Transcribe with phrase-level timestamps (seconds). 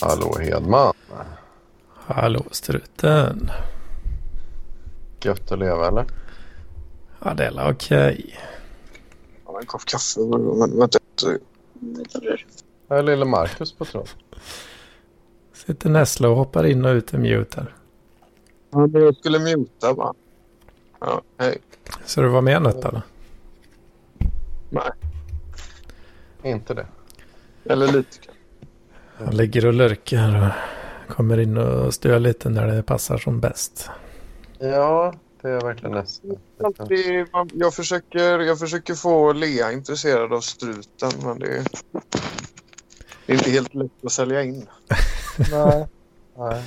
[0.00, 0.94] Hallå Hedman.
[1.94, 3.50] Hallå struten.
[5.22, 6.04] Gött att leva eller?
[7.24, 8.38] Ja, det är okej.
[9.46, 10.20] Ja, en kopp kaffe.
[10.20, 10.98] Men, vänta.
[12.88, 14.08] Här är lille Marcus på tråd.
[15.52, 17.74] Sitter Nessla och hoppar in och ut i mute här.
[18.70, 20.14] Ja, jag skulle muta bara.
[21.00, 21.58] Ja, hej.
[22.04, 23.02] Så du var med något eller?
[24.70, 24.90] Nej,
[26.42, 26.86] Inte det.
[27.64, 28.33] eller lite kanske.
[29.18, 33.90] Han ligger och lurkar och kommer in och stör lite när det passar som bäst.
[34.58, 36.36] Ja, det är verkligen nästan.
[37.52, 41.64] Jag, försöker, jag försöker få Lea intresserad av struten, men det är,
[43.26, 44.66] det är inte helt lätt att sälja in.
[45.50, 45.86] Nej.
[46.36, 46.62] Nej.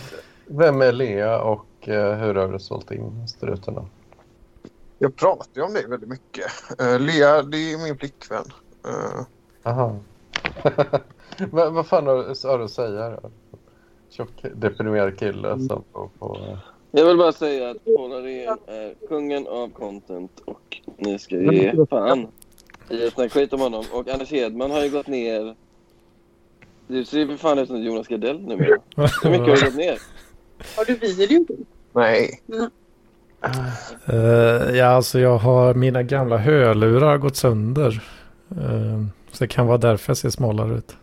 [0.45, 3.87] Vem är Lea och eh, hur har du sålt in struten då?
[4.99, 6.45] Jag pratar ju om det väldigt mycket.
[6.79, 8.45] Eh, Lea, det är min flickvän.
[8.85, 9.21] Eh,
[9.63, 9.99] Aha.
[11.52, 13.30] vad, vad fan har, du- har att säga då?
[14.10, 16.57] Tjock deprimerad kille som får på...
[16.91, 21.85] Jag vill bara säga att Paul Arén är kungen av content och ni ska ge
[21.90, 22.27] fan
[22.90, 23.85] i att snacka skit om honom.
[23.94, 25.55] Och Anders Hedman har ju gått ner.
[26.88, 28.77] Du ser ju för fan ut som Jonas Gardell numera.
[29.24, 29.98] Hur mycket har du gått ner?
[30.77, 31.46] Har du video?
[31.94, 32.41] nej.
[34.05, 38.04] Eh, ja, alltså jag har mina gamla hörlurar gått sönder.
[38.51, 40.98] Eh, så det kan vara därför jag ser smalare ut.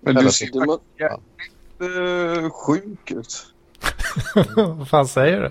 [0.00, 3.46] Men du ser Du faktiskt uh, sjuk ut.
[4.56, 5.50] Vad fan säger du?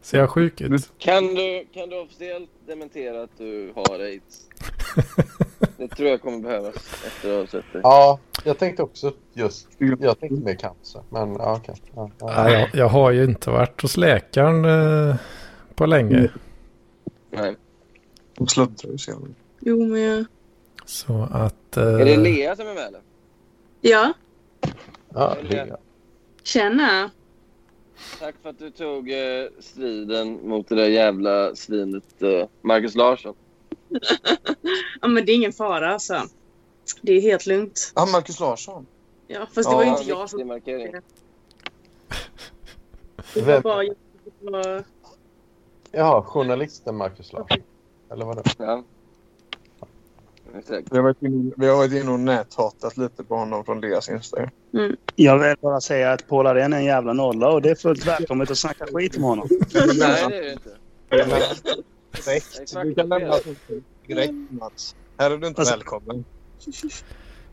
[0.00, 0.92] Ser jag sjuk ut?
[0.98, 4.48] kan, du, kan du officiellt dementera att du har aids?
[5.76, 6.74] Det tror jag kommer behövas
[7.06, 7.80] efter att ha sett dig.
[7.84, 9.68] Ja, jag tänkte också just...
[9.78, 11.02] Jag tänkte mer cancer.
[11.08, 11.74] Men ja, okej.
[11.94, 12.26] Ja, ja.
[12.32, 15.16] Ja, jag, jag har ju inte varit hos läkaren eh,
[15.74, 16.30] på länge.
[17.30, 17.56] Nej.
[18.34, 19.12] De sluddrar ju så.
[19.60, 20.24] Jo, men jag...
[20.84, 21.76] Så att...
[21.76, 23.00] Är det Eh, Lea som är med eller?
[23.80, 24.12] Ja,
[25.14, 25.76] Ja, Lea.
[26.42, 27.10] tjena.
[28.20, 33.34] Tack för att du tog eh, striden mot det där jävla svinet eh, Marcus Larsson.
[35.00, 36.22] Ja, men det är ingen fara alltså.
[37.02, 37.92] Det är helt lugnt.
[37.94, 38.86] Ah, Marcus Larsson.
[39.26, 40.46] Ja, fast det Ja, var ju inte jag som...
[40.48, 40.94] markering.
[43.34, 43.62] Det var Vem?
[43.62, 44.82] bara.
[45.90, 47.58] Jaha, journalisten Marcus Larsson.
[48.12, 48.42] Eller vadå?
[48.58, 48.82] Ja.
[50.58, 50.88] Exakt.
[50.90, 54.08] Vi har varit inne, vi har varit inne och näthatat lite på honom från Leas
[54.08, 54.50] Instagram.
[55.16, 58.06] Jag vill bara säga att Paul Arén är en jävla nolla och det är fullt
[58.06, 59.48] välkommet att snacka skit om honom.
[59.74, 59.96] Nej,
[60.28, 60.70] det är det inte.
[62.24, 62.74] Direkt.
[62.82, 63.34] Du kan lämna
[64.06, 64.96] direkt Mats.
[65.18, 66.24] Här är du inte Alltså- välkommen.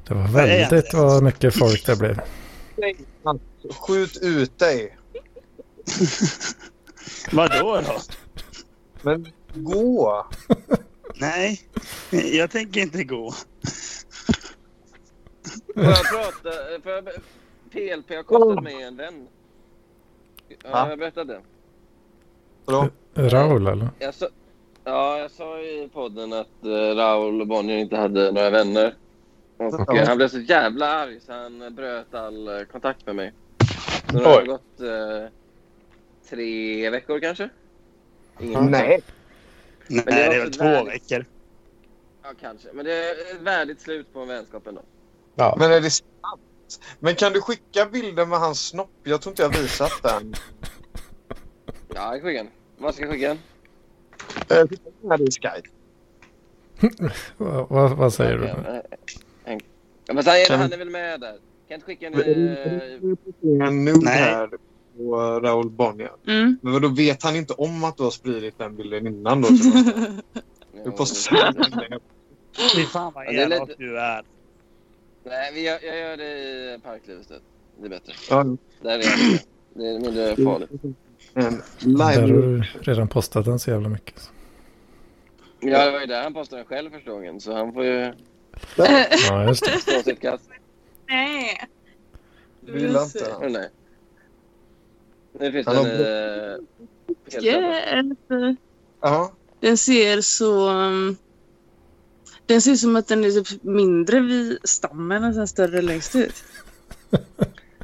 [0.07, 2.21] det var väldigt vad mycket folk det blev.
[3.87, 4.97] Skjut ut dig.
[7.31, 7.99] Vadå då?
[9.01, 10.25] Men gå.
[11.21, 11.59] Nej,
[12.33, 13.31] jag tänker inte gå.
[15.75, 16.73] Får jag prata?
[16.75, 17.05] eh, Får jag,
[17.71, 19.27] PLP har kostat mig en vän.
[20.63, 21.41] Har jag berättat det?
[22.65, 22.89] Vadå?
[23.13, 23.89] Raul eller?
[23.99, 24.27] Jag sa,
[24.83, 28.95] ja, jag sa i podden att uh, Raul och Bonnier inte hade några vänner.
[29.57, 29.95] Och Ja.
[29.97, 33.33] eh, han blev så jävla arg så han eh, bröt all eh, kontakt med mig.
[34.11, 34.45] Så har det Oj.
[34.47, 35.29] gått eh,
[36.29, 37.49] tre veckor kanske?
[38.39, 39.01] Ingen Nej.
[39.91, 40.93] Nej, det det är väl två värdigt.
[41.11, 41.25] veckor.
[42.23, 42.67] Ja, kanske.
[42.73, 44.81] Men det är ett värdigt slut på en vänskap ändå.
[45.35, 45.55] Ja.
[45.59, 46.09] Men är det sant?
[46.99, 48.89] Men kan du skicka bilder med hans snopp?
[49.03, 50.33] Jag tror inte jag visat den.
[51.95, 52.51] Ja, jag skickar den.
[52.77, 53.37] Vad ska jag skicka den?
[54.57, 55.69] Eh, Skicka den här i Skype.
[57.37, 58.45] Vad, vad, säger du?
[58.47, 58.81] Ja, nu?
[59.45, 59.57] eh,
[60.07, 61.31] men han, Kan- han är väl med där?
[61.31, 62.13] Kan jag inte skicka en...
[62.13, 64.17] eh, nude Nej.
[64.17, 64.49] här
[65.05, 66.11] på Raoul Bonnier.
[66.27, 66.57] Mm.
[66.61, 69.47] Men vadå, vet han inte om att du har spridit den bilden innan då?
[70.83, 71.29] Du måste
[72.75, 74.23] Fy fan vad elak lite- du är.
[75.23, 76.33] Nej, gör, jag gör det
[76.75, 77.43] i Parkliv istället.
[77.79, 78.13] Det är bättre.
[78.29, 78.43] Ja,
[78.81, 79.39] Där är jag.
[79.73, 80.71] Det är mindre farligt.
[81.33, 81.61] en
[81.97, 82.27] Där har live.
[82.27, 84.29] du redan postat den så jävla mycket.
[85.59, 87.39] Ja, det var ju där han postade den själv första gången.
[87.41, 88.13] Så han får ju
[89.29, 89.71] Ja, just det.
[89.79, 90.43] stå sitt kast.
[91.09, 91.61] Nej.
[92.61, 93.51] Du gillar inte den?
[93.51, 93.69] nej.
[95.39, 96.67] Nu finns helt öppen.
[97.41, 98.19] Hjälp.
[99.01, 99.31] Ja.
[99.59, 100.69] Den ser så...
[100.69, 101.17] um,
[102.45, 106.15] Den ser ut som att den är typ mindre vid stammen och sen större längst
[106.15, 106.43] ut.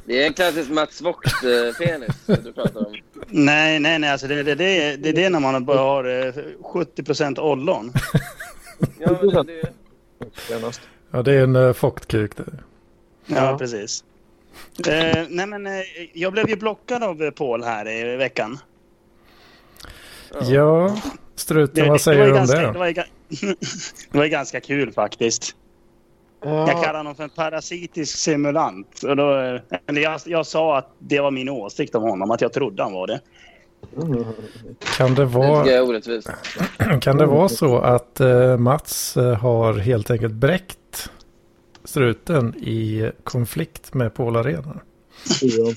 [0.04, 2.94] Det är en klassisk Mats Vogt-penis du pratar om.
[3.28, 4.10] Nej, nej, nej.
[4.10, 7.92] Alltså det, det, det, är- det är det när man bara har eh, 70 ollon.
[8.98, 9.72] Ja, men det, det.
[11.10, 12.44] Ja, det är en uh, foktkuk det.
[13.26, 13.58] Ja, Ja.
[13.58, 14.04] precis.
[14.88, 15.72] Eh, nej, men eh,
[16.12, 18.58] jag blev ju blockad av eh, Paul här i veckan.
[20.40, 20.96] Ja,
[21.34, 22.92] struten, vad säger du om ganska, det det, var ju,
[24.12, 25.54] det var ju ganska kul faktiskt.
[26.42, 29.02] Jag Ja, kallar honom för en parasitisk simulant.
[29.02, 32.40] Och då, eh, eller jag, jag sa att det var min åsikt om honom, att
[32.40, 33.20] jag trodde han var det.
[34.96, 36.30] Kan det Det vara, jag orättvist.
[37.00, 41.10] kan det vara så att eh, Mats eh, har helt enkelt bräckt
[41.88, 44.80] struten i konflikt med Paul Arena?
[45.40, 45.74] Ja,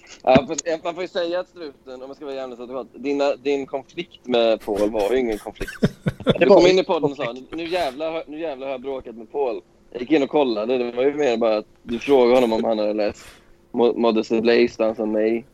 [0.65, 3.65] eh, man får ju säga att struten, om man ska vara jävligt advokat, dina, din
[3.65, 5.71] konflikt med Paul var ju ingen konflikt.
[6.39, 9.31] Du kom in i podden och sa nu jävlar, nu jävlar har jag bråkat med
[9.31, 9.61] Paul.
[9.91, 12.63] Jag gick in och kollade, det var ju mer bara att du frågade honom om
[12.63, 13.25] han hade läst
[13.71, 15.45] Mo- Modesty Blaze, dansen mig.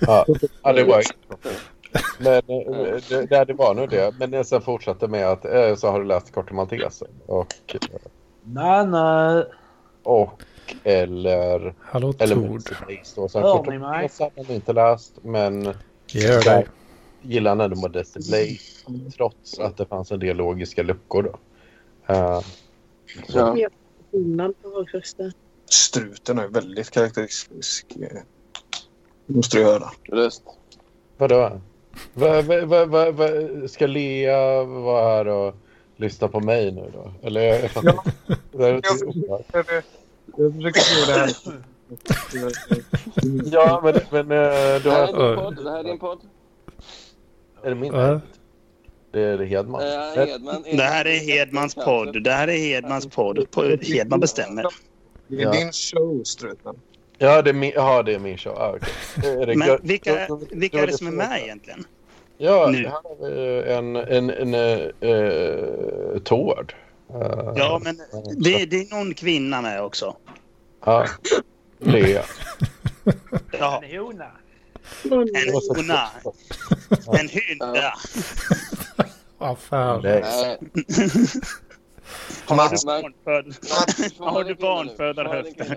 [0.00, 0.26] ja,
[0.62, 1.02] ja, det var
[2.18, 4.14] Men eh, det, det, det var nog det.
[4.18, 7.08] Men sen fortsatte med att eh, så har du läst Korte Malteser.
[7.26, 7.80] Och, eh,
[8.44, 9.44] Nej, nej.
[10.02, 10.42] Och
[10.84, 11.74] eller...
[11.80, 12.62] Hallå Eller Tord.
[13.34, 14.08] Hör ni mig?
[14.18, 15.12] Har inte läst.
[15.22, 15.74] Men
[16.06, 16.66] Gör det.
[17.22, 19.10] gillar han ändå Modesty Blaze.
[19.16, 21.38] Trots att det fanns en del logiska luckor då.
[22.14, 22.40] Eh,
[23.28, 23.56] Ja.
[25.70, 27.86] Struten är väldigt karaktäristisk.
[29.26, 29.90] Måste du höra.
[30.08, 30.42] Röst.
[31.16, 31.60] Vadå?
[32.14, 33.28] Va, va, va, va, va,
[33.68, 35.54] ska Lea vara här och
[36.00, 37.12] lyssna på mig nu då?
[37.26, 37.94] Eller jag, jag fattar.
[38.52, 38.76] Det är
[39.08, 39.46] oklart.
[40.36, 41.30] Jag försöker få det här.
[43.52, 45.32] Ja, men, men eh, du Det här är har...
[45.34, 45.64] din podd.
[45.64, 46.18] Det här är din podd.
[47.62, 47.92] Är det min?
[47.92, 48.20] Va?
[49.12, 49.80] Det är Hedman.
[49.82, 52.22] Eh, Hedman, Det här är Hedmans podd.
[52.24, 53.46] Det här är Hedmans podd.
[53.82, 54.66] Hedman bestämmer.
[55.28, 55.50] Det är Ja.
[55.52, 56.74] din show, Struten.
[57.18, 58.52] Ja, det är min, ja, det är min show.
[58.58, 58.76] Ah.
[59.24, 61.84] Är det Men vilka, vilka är det som är med egentligen?
[62.42, 62.84] Ja, nu?
[62.86, 64.54] här har vi en, en, en,
[65.10, 66.74] uh, Tord.
[67.10, 67.96] Eh, Ja, men
[68.38, 70.16] det, det är någon kvinna med också.
[70.84, 71.06] Ja,
[71.78, 72.22] Lea.
[73.58, 74.30] Ja, En hona.
[75.04, 76.08] en hona.
[77.20, 77.94] En hynda.
[79.38, 80.04] Vad fan.
[82.44, 83.54] Har Mats, du barnfödd?
[84.16, 84.84] Svara Har du din kille nu.
[84.84, 85.64] barnfödda Svara din höfter?
[85.64, 85.76] kille.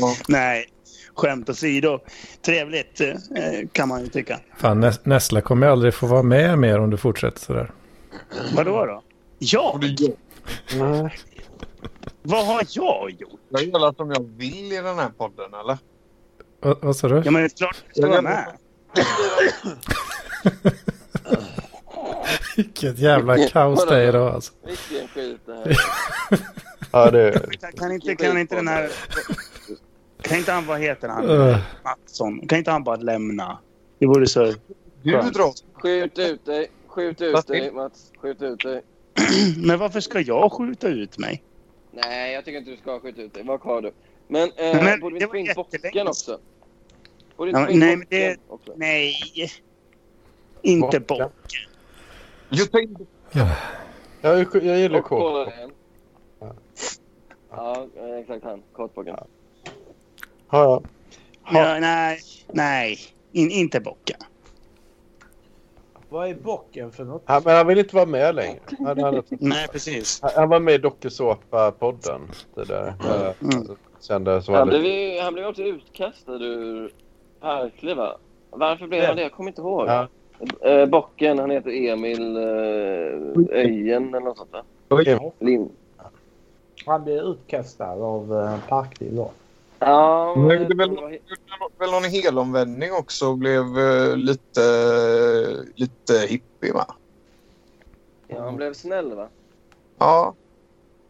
[0.00, 0.14] Ja.
[0.28, 0.66] Nej,
[1.16, 2.00] skämt åsido.
[2.42, 3.14] Trevligt eh,
[3.72, 4.40] kan man ju tycka.
[4.58, 7.70] Fan, Nä- Nessla kommer aldrig få vara med mer om du fortsätter sådär.
[8.56, 9.02] Vadå då?
[9.38, 10.12] Ja, Och det gör
[10.78, 11.14] Nej.
[12.22, 13.40] vad har jag gjort?
[13.48, 15.78] jag gör som jag vill i den här podden, eller?
[16.60, 17.22] Vad, vad sa du?
[17.24, 18.46] Ja, men det är klart jag ska vara med.
[22.56, 24.52] Vilket jävla kaos det är idag alltså.
[24.66, 25.76] Vilken skit det här är.
[26.92, 28.90] Ja, det, Kan, kan, inte, kan inte den här...
[30.28, 31.24] Kan inte han, vad heter han?
[31.30, 32.48] Uh, Mattsson.
[32.48, 33.58] Kan inte han bara lämna?
[33.98, 34.52] Det vore så...
[35.02, 36.70] Du drar Skjut ut dig.
[36.86, 38.12] Skjut ut Fast dig, Mats.
[38.18, 38.82] Skjut ut dig.
[39.66, 41.42] Men varför ska jag skjuta ut mig?
[41.90, 43.42] Nej, jag tycker inte du ska skjuta ut dig.
[43.44, 43.92] Var kvar du.
[44.28, 46.38] Men, eh, Men borde vi det inte få in bocken också?
[47.36, 48.72] Borde Ja, inte få in nej, men bocken det- också?
[48.76, 49.14] Nej.
[50.62, 51.24] Inte Bocka.
[51.24, 51.32] bock.
[52.48, 53.04] Jag tänkte...
[54.22, 55.70] jag, jag gillar igen.
[56.40, 56.54] Ja.
[57.50, 57.86] Ja,
[58.20, 58.62] exakt han.
[58.72, 59.14] Kortbocken.
[59.18, 59.26] Ja,
[60.62, 60.82] ja.
[61.52, 62.18] Ja, nej,
[62.52, 62.98] nej.
[63.32, 64.16] In, inte bocken.
[66.08, 67.22] Vad är bocken för något?
[67.24, 68.58] Han, men han vill inte vara med längre.
[68.78, 70.20] Han, han, Nej, precis.
[70.36, 72.20] han var med i dokusåpa-podden.
[72.54, 72.86] Det där.
[72.88, 73.76] Eh, Mm.
[74.00, 76.92] Kände som Han blev, han blev också utkastad ur
[77.40, 78.16] Parkliv, va?
[78.50, 79.08] Varför blev Vem?
[79.08, 79.22] han det?
[79.22, 79.86] Jag kommer inte ihåg.
[79.88, 80.08] Ja.
[80.60, 85.32] Eh, bocken, han heter Emil eh, Öjen eller något sånt, va?
[85.38, 85.70] Lind.
[86.86, 89.30] Han blev utkastad av uh, Parkliv då.
[89.78, 91.20] Ja, det är väl,
[91.78, 94.60] väl någon helomvändning också och blev eh, lite,
[95.74, 96.86] lite hippie, va?
[98.28, 99.28] ja, han blev snäll, va?
[99.98, 100.34] Ja.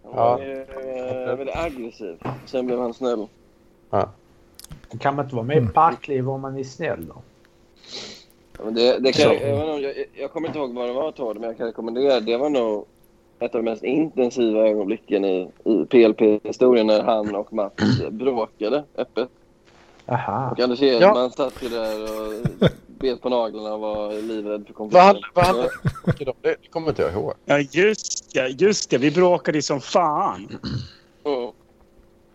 [0.04, 0.36] Han Ja.
[0.36, 2.18] var ju eh, väldigt aggressiv.
[2.44, 3.28] Sen blev han snäll.
[5.00, 7.22] Kan man inte vara med i Parkliv om man är snäll då?
[8.58, 11.36] Ja, Men det, det kan, jag, jag, jag kommer inte ihåg vad det var Tord,
[11.36, 12.20] men jag kan rekommendera.
[12.20, 12.86] Det var nog
[13.38, 17.72] ett av de mest intensiva ögonblicken i, i PLP-historien när han och Mats
[18.10, 19.28] bråkade öppet.
[20.06, 20.50] Aha.
[20.50, 22.32] Och Anders Hedman satt ju där och
[22.86, 25.22] bet på naglarna och var livrädd för Vad konflikten.
[25.34, 26.36] vad det om?
[26.42, 27.34] Det kommer inte jag ihåg.
[27.44, 28.48] Ja, just det.
[28.48, 28.98] Just det.
[28.98, 30.58] Vi bråkade ju som fan.
[31.24, 31.50] Mm.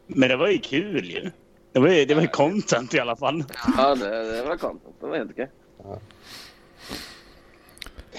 [0.08, 1.32] Men det var ju kul ju.
[1.72, 3.44] Det var ju, det var ju content i alla fall.
[3.78, 4.96] Ja, det, det var content.
[5.00, 5.50] Det var helt okej.
[5.84, 6.00] Ja,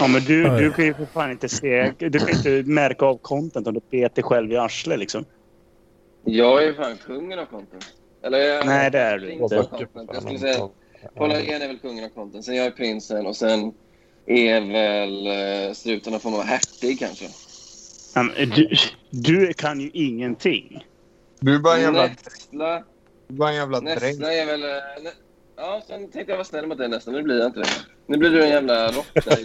[0.08, 1.92] men du, du kan ju för fan inte se...
[1.98, 5.24] Du kan inte märka av content om du bet dig själv i arslet liksom.
[6.24, 7.84] Jag är ju fan kungen av content.
[8.24, 9.54] Eller jag Nej, det är du inte.
[10.12, 10.68] Jag skulle säga
[11.14, 11.30] Paul
[11.62, 12.44] är väl kungen av content.
[12.44, 13.72] Sen jag är prinsen och sen
[14.26, 17.28] är väl eh, struten form av hertig kanske.
[18.14, 18.68] Ja, men Du,
[19.10, 20.84] du kan ju ingenting.
[21.40, 22.84] Du är bara en jävla, Nästla.
[23.28, 23.94] du är bara en jävla dräng.
[23.94, 24.62] Nästla är väl...
[24.62, 25.12] eh, nä-
[25.56, 27.14] Ja, sen tänkte jag vara snäll mot dig nästan.
[27.14, 27.66] Nu blir jag inte det.
[28.06, 29.44] Nu blir du en jävla råtta i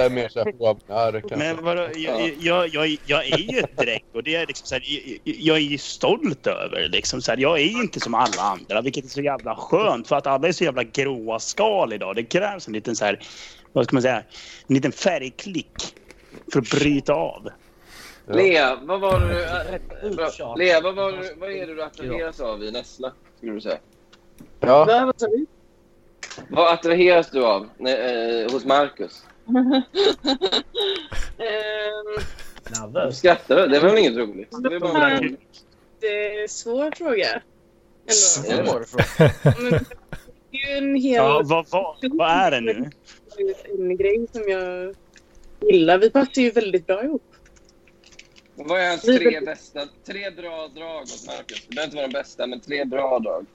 [0.00, 1.36] är mer så.
[1.36, 4.74] Men vadå, jag, jag, jag, jag är ju ett dräck och det är liksom så
[4.74, 8.42] här, jag, jag är ju stolt över liksom så här, Jag är inte som alla
[8.42, 12.16] andra, vilket är så jävla skönt för att alla är så jävla gråa skal idag.
[12.16, 13.20] Det krävs en liten så här,
[13.72, 14.22] vad ska man säga,
[14.66, 15.94] en liten färgklick
[16.52, 17.50] för att bryta av.
[18.26, 19.44] Lea, vad var det du...
[19.44, 20.56] äh.
[20.56, 23.12] Lea, vad, var det, vad är det du attraheras av i Nessla?
[23.36, 23.78] Skulle du säga?
[24.66, 25.46] Ja, Va, vad sa du?
[26.48, 29.24] Vad attraheras du av när, eh, hos Marcus?
[31.36, 33.18] Du Nervös.
[33.18, 34.50] skrattar Det var väl inget roligt?
[34.62, 35.20] Det var bara
[36.00, 37.42] det är en svår fråga.
[38.06, 38.64] Ändå.
[38.66, 39.32] Svår fråga.
[39.42, 39.70] Men
[40.50, 41.14] det är ju en hel...
[41.14, 42.90] Ja, vad, vad, vad är det nu?
[43.78, 44.94] En grej som jag
[45.60, 45.98] gillar.
[45.98, 47.22] Vi passar ju väldigt bra ihop.
[48.54, 49.80] Vad är hans tre bästa?
[50.06, 51.66] Tre bra drag hos Marcus.
[51.68, 53.46] Det behöver inte vara de bästa, men tre bra drag.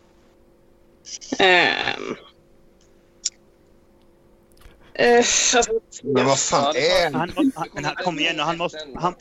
[1.40, 2.16] Um,
[5.00, 5.62] uh, alltså,
[6.04, 9.16] Men vad fan är Han, han, men han, kom igen nu, han måste, han,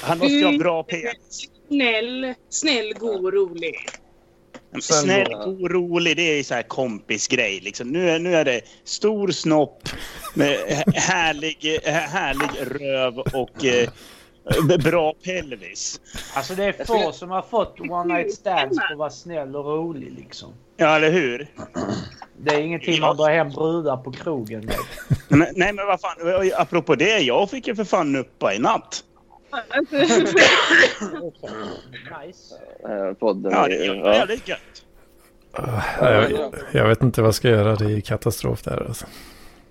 [0.00, 0.96] han måste ha bra P.
[1.68, 3.76] snäll, snäll, god rolig.
[4.80, 7.60] Snäll, god, rolig, det är ju så här kompisgrej.
[7.60, 7.88] Liksom.
[7.88, 9.88] Nu, är, nu är det stor snopp
[10.34, 10.56] med
[10.94, 13.88] härlig, härlig röv och eh,
[14.78, 16.00] bra pelvis.
[16.34, 19.64] Alltså det är få som har fått one night stands på att vara snäll och
[19.64, 20.52] rolig liksom.
[20.80, 21.46] Ja, eller hur?
[22.36, 24.76] Det är ingenting man drar hem brudar på krogen med.
[25.38, 26.16] Men, nej, men vad fan,
[26.56, 29.04] apropå det, jag fick ju för fan nuppa i natt.
[32.26, 32.54] Nice.
[33.20, 33.52] Podden.
[33.52, 34.58] Ja, det är- är jävligt gött.
[36.00, 37.76] Jag, jag vet inte vad jag ska göra.
[37.76, 39.06] Det är katastrof där alltså.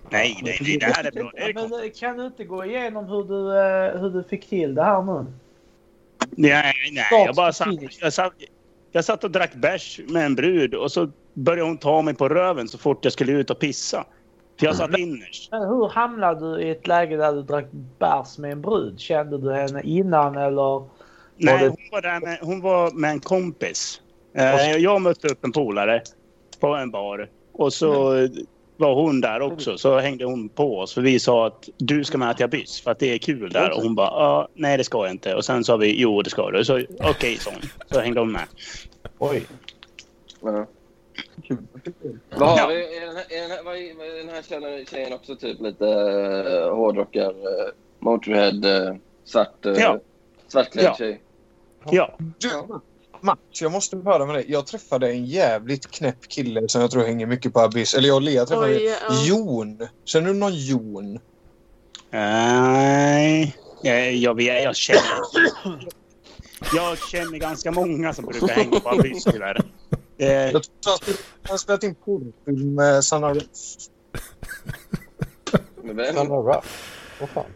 [0.09, 1.31] Nej, nej, nej, det här är bra.
[1.35, 4.49] Det är Men eh, kan du inte gå igenom hur du, eh, hur du fick
[4.49, 5.25] till det här nu?
[6.29, 7.67] Nej, nej, jag bara satt,
[8.01, 8.33] jag satt,
[8.91, 12.29] jag satt och drack bärs med en brud och så började hon ta mig på
[12.29, 14.05] röven så fort jag skulle ut och pissa.
[14.59, 15.51] För jag satt innerst.
[15.51, 17.65] Men hur hamnade du i ett läge där du drack
[17.99, 18.99] bärs med en brud?
[18.99, 20.79] Kände du henne innan eller?
[21.37, 24.01] Nej, det- hon var, där med, hon var med en kompis.
[24.33, 26.01] Eh, jag mötte upp en polare
[26.59, 27.29] på en bar.
[27.53, 28.13] Och så
[28.79, 29.77] var hon där också.
[29.77, 30.93] Så hängde hon på oss.
[30.93, 33.71] För vi sa att du ska med till Abyss för att det är kul där.
[33.71, 35.35] Och hon bara, nej det ska jag inte.
[35.35, 36.65] Och sen sa vi, jo det ska du.
[36.65, 37.61] Så okej, sa hon.
[37.91, 38.47] Så hängde hon med.
[39.19, 39.43] Oj.
[40.41, 40.65] Ja.
[42.37, 42.97] Vad har vi?
[42.97, 46.75] Är den här, är den här, är, den här tjejen, tjejen också typ lite uh,
[46.75, 49.99] hårdrockar, uh, Motorhead, uh, svart, uh, Ja.
[50.47, 50.95] svartklädd Ja.
[50.97, 51.21] tjej?
[51.91, 52.17] Ja.
[52.17, 52.49] Du,
[53.21, 54.45] Mats, jag måste höra med dig.
[54.47, 57.93] Jag träffade en jävligt knäpp kille som jag tror hänger mycket på Abyss.
[57.93, 59.25] Eller jag och Lea träffade Oj, ja.
[59.25, 59.87] Jon.
[60.05, 61.19] Känner du någon Jon?
[62.11, 65.01] Nej, jag, jag, vet, jag känner...
[66.75, 69.61] Jag känner ganska många som brukar hänga på Abyss tyvärr.
[70.17, 70.63] Eh, Jag tror
[71.05, 71.15] han
[71.49, 73.43] har spelat in porrfilm med Sanna Ruff.
[75.83, 76.15] Med vem?
[76.15, 76.95] Sanna Ruff.
[77.19, 77.51] Vad fan.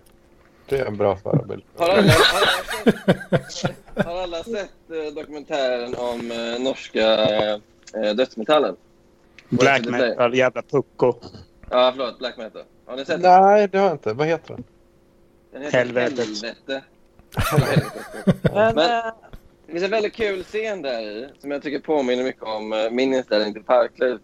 [0.70, 1.63] Det är en bra förebild.
[1.77, 2.03] Har har
[3.96, 7.18] har alla sett eh, dokumentären om eh, norska
[8.04, 8.76] eh, dödsmetallen?
[9.50, 11.14] black metal, jävla pucko.
[11.70, 12.20] Ja, förlåt.
[12.20, 12.64] Black metal.
[12.86, 13.42] Har ni sett den?
[13.42, 14.14] Nej, det har jag inte.
[14.14, 14.64] Vad heter den?
[15.52, 16.20] Den heter Helvetet.
[16.20, 16.84] Helvete.
[18.54, 19.14] Men, Men-
[19.66, 22.90] Det finns en väldigt kul scen där i som jag tycker påminner mycket om eh,
[22.92, 24.20] min inställning till Parkliv.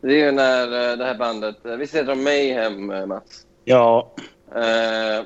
[0.00, 3.46] Det är ju när eh, det här bandet, eh, visst heter de Mayhem, eh, Mats?
[3.64, 4.10] Ja.
[4.54, 5.24] Eh,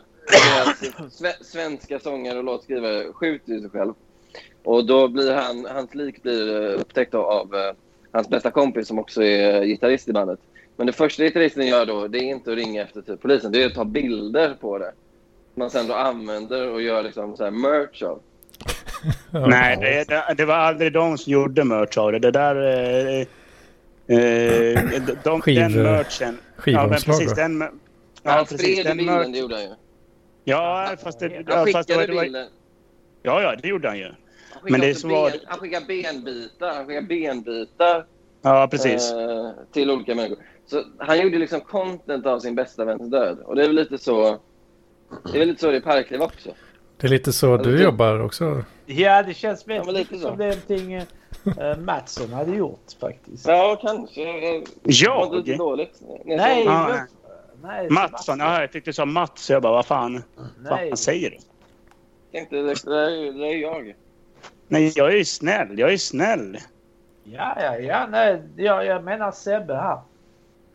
[1.41, 3.93] svenska sångare och låtskrivare skjuter ju sig själv.
[4.65, 7.73] Och då blir han, hans lik blir eh, upptäckt av, av eh,
[8.13, 10.41] hans bästa kompis som också är eh, gitarrist i bandet.
[10.77, 13.63] Men det första gitarristen gör då, det är inte att ringa efter typ, polisen, det
[13.63, 14.93] är att ta bilder på det.
[15.55, 18.21] Man sen då använder och gör liksom så här merch av.
[19.33, 19.47] Ja.
[19.47, 22.19] Nej, det, det, det var aldrig de som gjorde merch av det.
[22.19, 22.57] Det där...
[22.57, 26.39] Eh, eh, de, de, Skiv- den merchen.
[26.65, 27.31] Ja, men Skivomslag precis.
[27.31, 27.35] va?
[27.43, 27.61] Den,
[28.23, 28.85] ja, han precis.
[28.85, 29.71] Den bilden, merch, det gjorde han ju.
[30.45, 32.49] Ja, fast det, Han ja, fast det, skickade var, det var, bilden.
[33.23, 34.05] Ja, ja, det gjorde han ju.
[34.05, 34.15] Han
[34.63, 36.75] Men skickade, det så var ben, han skickade benbitar.
[36.75, 38.07] Han skickade benbitar
[38.43, 39.13] Ja, precis.
[39.13, 40.39] eh, till olika människor.
[40.67, 43.39] Så han gjorde liksom content av sin bästa väns död.
[43.45, 44.39] Och det är väl lite så...
[45.25, 46.51] Det är väl lite så det är Parkliv också.
[46.97, 48.65] Det är lite så du jobbar också.
[48.87, 50.29] ja, det känns Ja, väldigt lite mycket så.
[50.29, 53.47] som det är någonting eh, Mattsson hade gjort faktiskt.
[53.49, 54.25] Ja, kanske.
[54.25, 54.41] Det
[55.09, 55.59] var inte lite Jag?
[55.59, 56.01] dåligt.
[56.25, 57.01] Nej, Ja, men- nej.
[57.63, 57.91] Nej.
[57.91, 58.39] Mattsson.
[58.39, 59.51] Ja, jag tyckte du sa Mats.
[59.51, 60.89] Jag bara, vad fan, vad Nej.
[60.89, 61.37] fan säger du?
[62.33, 63.95] Tänkte, det, det, är, det är jag.
[64.69, 65.79] Nej, jag är ju snäll.
[65.79, 66.59] Jag är snäll.
[67.25, 68.07] Ja, ja, ja.
[68.07, 70.01] Nej, jag, jag menar Sebbe här.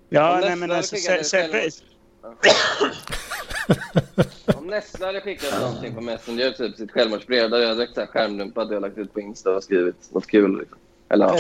[0.10, 1.84] Ja, Om nej men alltså, skickat se, det se,
[4.58, 8.76] Om Nessla hade skickat någonting på Messenger, typ sitt självmordsbrev, där jag direkt skärmdumpat och
[8.76, 10.60] jag lagt ut på Insta och skrivit något kul.
[10.60, 10.78] Liksom.
[11.10, 11.40] Eller ja.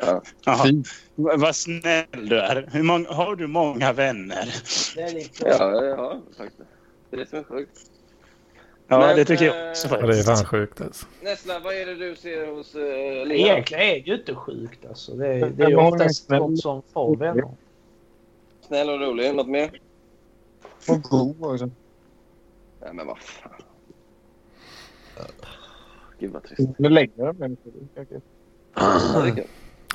[0.00, 0.22] Ja.
[1.14, 2.68] Vad snäll du är.
[2.72, 4.54] Hur många, har du många vänner?
[4.96, 5.48] Det är lite...
[5.48, 6.68] Ja, jag har faktiskt.
[7.10, 7.90] Det är det som är sjukt.
[8.88, 10.26] Ja, Men, det tycker eh, jag också Ja, det är faktiskt.
[10.26, 11.06] fan sjukt alltså.
[11.22, 12.82] Nessla, vad är det du ser hos uh,
[13.26, 13.36] Lea?
[13.36, 15.14] Egentligen är det ju inte sjukt alltså.
[15.14, 17.44] Det är, det är ju oftast de som får vänner.
[18.66, 19.34] Snäll och rolig.
[19.34, 19.80] Något mer?
[20.88, 21.70] Och god också.
[22.80, 23.52] Nej, men vad fan.
[26.18, 26.78] Gud vad trist.
[26.78, 28.04] Nu det är
[29.34, 29.44] kul.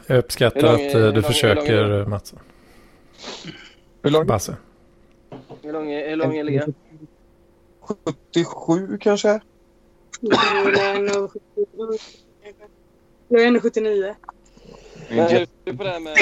[0.07, 2.33] Jag uppskattar lång är- att eh, lång- du hur försöker lång eh, Mats.
[4.01, 4.27] Hur långt?
[4.27, 4.57] Basse.
[5.61, 6.67] Hur lång är, hur lång är Lea?
[8.33, 9.39] 77 kanske?
[13.27, 14.15] Jag är 1,79.
[15.09, 16.17] Men hur ser du på det här med...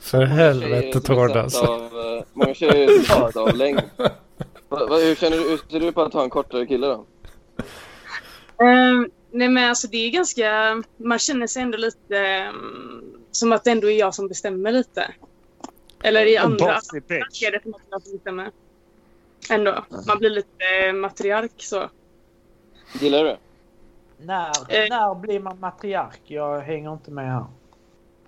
[0.00, 1.64] För många helvete tjejer som är Tord besatta alltså.
[1.64, 3.80] av, eh, Många tjejer är besatta av längd.
[4.70, 7.04] Hur, känner du, hur ser du på att ha en kortare kille då?
[8.64, 10.82] Ehm, nej men alltså det är ganska...
[10.96, 15.14] Man känner sig ändå lite ehm, som att det ändå är jag som bestämmer lite.
[16.02, 18.50] Eller i andra är det som att jag bestämmer.
[19.50, 19.84] Ändå.
[20.06, 21.90] Man blir lite eh, matriark så.
[23.00, 23.38] Gillar du det?
[24.18, 24.88] När, Eh.
[24.90, 26.20] när blir man matriark?
[26.24, 27.44] Jag hänger inte med här.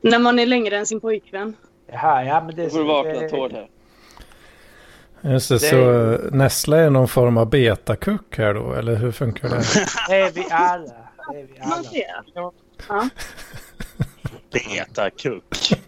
[0.00, 1.56] När man är längre än sin pojkvän.
[1.86, 2.62] Jaha, ja men det...
[2.62, 3.68] Nu får du vakna Tord här.
[5.22, 8.94] Just det, Det så är- eh, Nessla är någon form av betakuck här då, eller
[8.96, 9.56] hur funkar det?
[10.08, 10.92] Det är vi alla.
[11.32, 11.60] Det är vi.
[14.52, 15.80] Beta-kuck.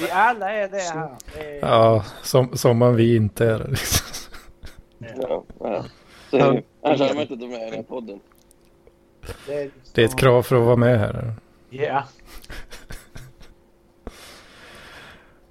[0.00, 1.10] Vi alla är det här.
[1.34, 3.68] Det är, Ja, som, som man vi inte är.
[3.68, 4.06] Liksom.
[4.98, 5.84] Ja, ja.
[6.30, 6.36] Så.
[6.82, 8.20] Annars hade man inte tagit med i den här podden.
[9.46, 11.34] det är, Det är ett krav för att vara med här.
[11.70, 12.04] Ja.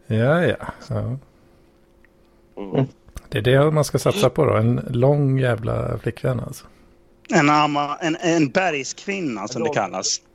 [0.07, 0.55] Ja, ja.
[0.89, 1.17] ja.
[3.41, 4.53] Det är det man ska satsa på då.
[4.53, 6.65] En lång jävla flickvän alltså.
[7.33, 10.21] En, ama, en, en bergskvinna som det kallas.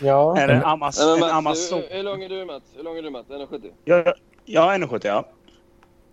[0.00, 0.38] Ja.
[0.38, 1.82] Eller en, amas, en Mats, amazon.
[1.88, 2.62] hur, hur lång är du Mats?
[2.76, 3.26] Hur lång är du Mats?
[3.28, 3.70] 1,70?
[3.84, 5.28] Jag, jag är 1,70 ja.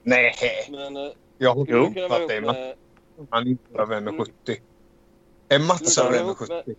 [0.04, 0.34] Nej.
[0.72, 1.66] Men eh, Jag har
[2.10, 2.76] vara att det är ihop med...
[3.32, 4.58] man inte över 1,70.
[5.50, 6.76] Är Mats över kunna vara ihop 1,70?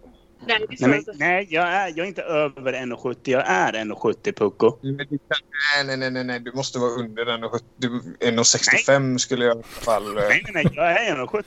[0.47, 1.13] Nej, Nej, men, inte.
[1.17, 3.17] nej jag, är, jag är inte över 1,70.
[3.23, 4.79] Jag är 1,70 pucko.
[4.83, 6.41] Nej, nej, nej, nej.
[6.41, 7.61] Du måste vara under 1,70.
[7.77, 10.17] Du- 1,65 skulle jag i alla fall...
[10.19, 10.73] eh, Nej, nej, nej.
[10.77, 11.45] Jag är 1,70.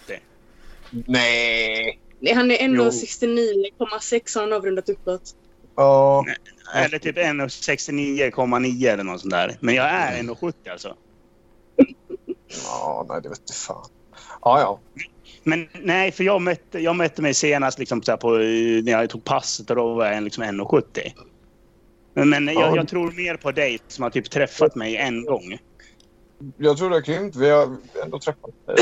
[1.08, 1.99] Nej.
[2.19, 2.84] Nej, Han är Jo.
[2.84, 5.21] 1,69,6 har han avrundat uppåt.
[5.75, 6.25] Ja.
[6.75, 9.58] Eller typ 1,69,9 eller något sånt där.
[9.60, 10.95] Men jag är 1,70 alltså.
[12.65, 13.89] Ja, nej, det vet du fan.
[14.41, 14.79] Ja, ja.
[15.43, 18.29] Men nej, för jag mätte, jag mätte mig senast liksom på,
[18.84, 20.84] när jag tog passet och då var jag liksom 1,70.
[22.13, 22.75] Men, men jag, Ja.
[22.75, 25.58] jag tror mer på dig som har typ träffat mig en gång.
[26.58, 27.36] Jag tror det är grymt.
[27.36, 28.75] Vi har ändå träffat dig.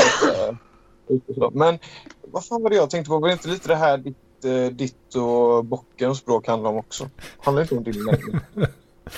[1.52, 1.78] Men
[2.22, 3.18] vad fan var det jag tänkte på?
[3.18, 7.08] Var det inte lite det här ditt, eh, ditt och bockens språk handlar om också?
[7.38, 8.40] Handlar inte om din längd?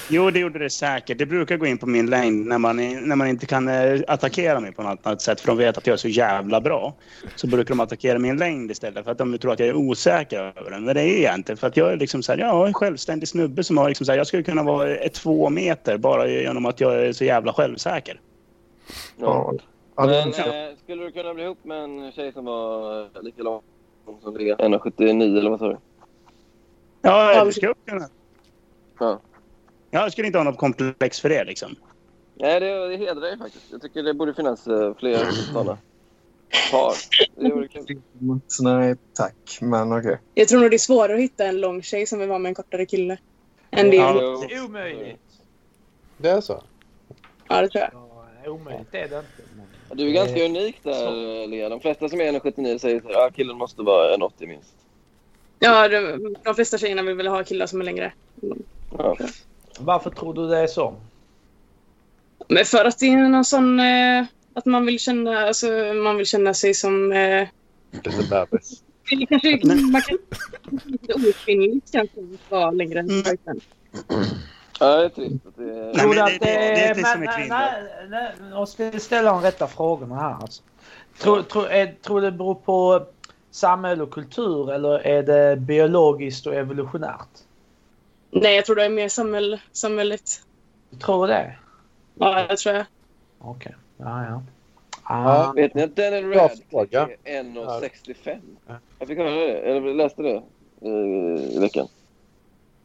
[0.08, 1.18] Jo, det gjorde det säkert.
[1.18, 4.60] Det brukar gå in på min längd när man, när man inte kan eh, attackera
[4.60, 6.94] mig på något annat sätt för de vet att jag är så jävla bra.
[7.36, 10.52] Så brukar de attackera min längd istället för att de tror att jag är osäker
[10.58, 10.84] över den.
[10.84, 11.56] Men det är jag inte.
[11.56, 14.12] För att jag är liksom så här, ja, en självständig snubbe som har liksom så
[14.12, 17.52] här, jag skulle kunna vara ett två meter bara genom att jag är så jävla
[17.52, 18.20] självsäker.
[19.16, 19.54] Ja.
[19.96, 23.62] Men eh, skulle du kunna bli ihop med en tjej som var eh, lika lång
[24.22, 24.56] som Lea?
[24.56, 25.76] 1,79 eller vad sa du?
[27.02, 28.08] Ja, det skulle jag kunna.
[28.98, 29.20] Ja.
[29.94, 31.76] Jag skulle inte ha något komplex för det liksom.
[32.35, 33.64] Nej, det, det hedrar dig faktiskt.
[33.70, 35.78] Jag tycker det borde finnas eh, fler sådana
[36.70, 36.94] par.
[38.62, 39.59] Nej, tack.
[39.61, 40.18] Men okej.
[40.35, 42.48] Jag tror nog det är svårare att hitta en lång tjej som vill vara med
[42.48, 43.18] en kortare kille.
[43.70, 43.96] Än det.
[43.96, 44.22] Ja.
[44.22, 45.20] Ja, Det är omöjligt.
[46.16, 46.62] Det är så?
[47.48, 47.90] det tror jag.
[48.44, 49.42] Ja, omöjligt är det inte.
[49.57, 49.96] Men...
[49.96, 51.68] Du är ganska unik där, Lea.
[51.68, 54.74] De flesta som är 1,79 säger att ah, killen måste vara 1,80 minst.
[55.59, 58.12] Ja, de, de flesta tjejerna vill väl ha killar som är längre.
[58.98, 59.16] Ja.
[59.78, 60.94] Varför tror du det är så?
[62.48, 63.80] Men för att det är någon sån...
[63.80, 65.66] Eh, att man vill känna, alltså,
[66.04, 67.12] man vill känna sig som...
[67.12, 67.48] Eh,
[67.90, 68.82] Lite bebis.
[69.28, 70.18] kanske, man kan
[70.84, 73.22] lite okvinnligt kanske att vara längre än Mm.
[73.22, 73.60] pojkvän.
[74.80, 75.46] ja, det är trist.
[75.46, 75.62] Att det...
[75.62, 77.48] Nej, Tror men du det- är som är nej, kvinnor.
[77.48, 80.34] nej, nej, Jag ska ställa de rätta frågorna här.
[80.34, 80.62] Alltså.
[81.18, 83.06] Tror, tror, är, tror det beror på
[83.50, 87.28] samhälle och kultur eller är det biologiskt och evolutionärt?
[88.34, 90.42] Nej, jag tror det är mer samhäll, samhället.
[90.90, 91.56] Du tror det?
[92.14, 92.86] Ja, det tror jag.
[93.38, 93.74] Okej.
[93.96, 94.42] Ja, ja.
[95.08, 95.48] Ja.
[95.48, 98.40] Ah, Vet ni att Daniel Radcliffe är 1,65?
[98.66, 98.74] Ja.
[98.98, 100.42] Jag fick höra det, eller läste det
[100.80, 101.88] eh, i veckan.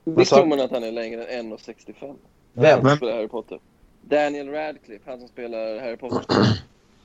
[0.04, 2.16] Visst tror man att han är längre än 1,65?
[2.54, 2.80] Vem?
[2.80, 3.60] Han som spelar Harry Potter.
[4.02, 6.36] Daniel Radcliffe, han som spelar Harry Potter.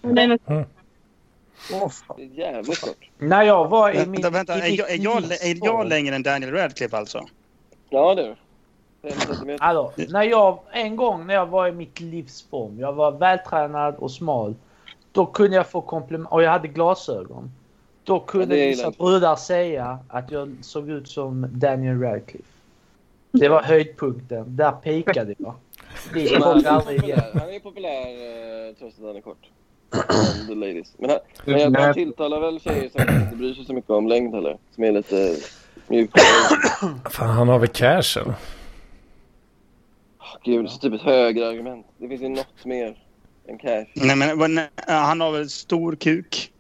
[0.03, 2.17] Det fan.
[2.17, 3.11] Det är jävligt kort.
[3.19, 4.13] När jag var i min...
[4.13, 4.55] Vänta, vänta.
[4.55, 7.27] Är jag, är, jag, är jag längre än Daniel Radcliffe alltså?
[7.95, 8.35] Ja du.
[9.59, 14.11] Alltså, när jag, en gång när jag var i mitt livsform, jag var vältränad och
[14.11, 14.55] smal.
[15.13, 17.51] Då kunde jag få komplimang och jag hade glasögon.
[18.05, 22.49] Då Ja, kunde det är vissa brudar säga att jag såg ut som Daniel Radcliffe.
[23.31, 24.57] Det var höjdpunkten.
[24.57, 25.55] Där pikade jag.
[26.13, 27.21] Men kom han, jag är aldrig igen.
[27.21, 27.41] populär.
[27.41, 29.47] han är populär eh, trots att han är kort.
[30.49, 30.95] The ladies.
[30.99, 34.09] Men, han, men jag, han tilltalar väl tjejer som inte bryr sig så mycket om
[34.09, 34.59] längd heller.
[34.75, 35.37] Som är lite
[37.11, 38.35] Fan, han har väl cash eller?
[40.45, 41.87] Gud, så typ ett högre argument.
[41.99, 42.99] Det finns ju något mer
[43.49, 43.87] än cash.
[43.95, 46.53] Nej, men han har väl stor kuk?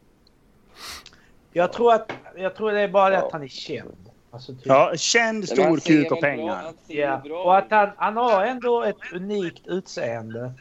[1.52, 3.26] Jag tror, att, jag tror det är bara det Ja.
[3.26, 3.96] att han är känd.
[4.30, 4.62] Alltså, typ.
[4.66, 6.72] Ja, känd, stor kuk och pengar.
[6.86, 10.52] Ja, och att han, han har ändå ett unikt utseende.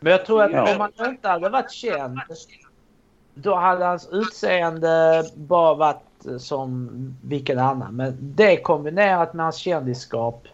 [0.00, 0.74] Men jag tror att Ja.
[0.74, 2.20] om han inte hade varit känd
[3.34, 6.02] då hade hans utseende bara varit
[6.38, 6.90] som
[7.22, 7.96] vilken annan.
[7.96, 10.46] Men det kombinerat med hans kändisskap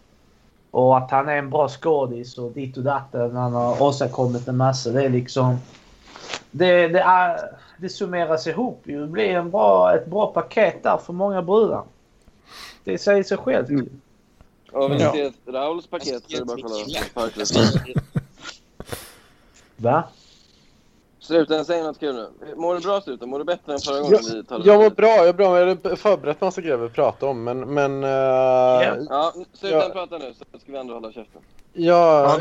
[0.71, 3.35] och att han är en bra skådis och ditt och datten.
[3.35, 4.89] Han har åstadkommit en massa.
[4.89, 5.57] Det är liksom...
[6.51, 7.39] Det, det, är,
[7.77, 9.01] det summeras ihop ju.
[9.01, 11.83] Det blir en bra, ett bra paket där för många brudar.
[12.83, 13.69] Det säger sig självt.
[13.69, 13.89] ni
[14.71, 15.11] Ja.
[15.11, 16.61] se ett Rauls paket så är det bara att
[17.13, 17.93] kolla Parklöv.
[19.77, 20.03] Va?
[21.27, 22.55] Struten, säg något kul nu.
[22.55, 23.29] Mår du bra Struten?
[23.29, 24.69] Mår du bättre än förra gången vi talade?
[24.69, 25.59] Jag mår bra, jag är bra.
[25.59, 27.73] Jag hade förberett massa grejer vi pratade om, men...
[27.73, 29.89] men uh, Ja, Struten Ja.
[29.93, 31.41] prata nu så ska vi ändå hålla käften.
[31.73, 32.39] ja,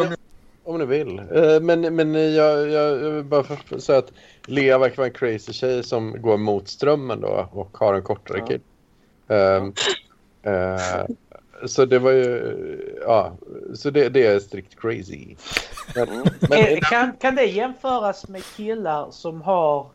[0.64, 1.18] om ni vill.
[1.18, 4.12] Eh, men men jag, jag, jag vill bara för, säga att
[4.46, 8.38] Lea verkar vara en crazy tjej som går mot strömmen då och har en kortare
[8.38, 8.46] Ja.
[8.46, 8.60] kille.
[9.28, 9.72] Ehm,
[10.42, 11.04] eh,
[11.66, 12.96] så det var ju...
[13.06, 13.32] Ja,
[13.74, 15.36] så det, det är strikt crazy.
[15.94, 16.24] Men, Mm.
[16.50, 19.86] men, Eh, Kan, kan det jämföras med killar som har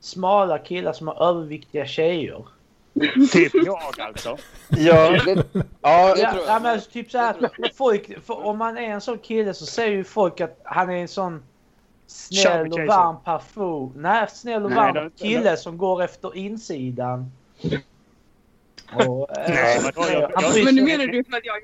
[0.00, 2.44] smala killar som har överviktiga tjejer?
[3.32, 4.36] Typ jag alltså.
[4.68, 5.44] ja, Det,
[5.80, 6.46] ja, Det Ja, tror jag.
[6.46, 9.66] ja, men typ så här, att folk, för om man är en sån kille så
[9.66, 11.42] säger ju folk att han är en sån
[12.06, 13.92] snäll och varm person.
[13.96, 17.32] Nej, snäll och varm kille som går efter insidan.
[18.94, 21.56] Och, eh, Nej, men nu menar du att jag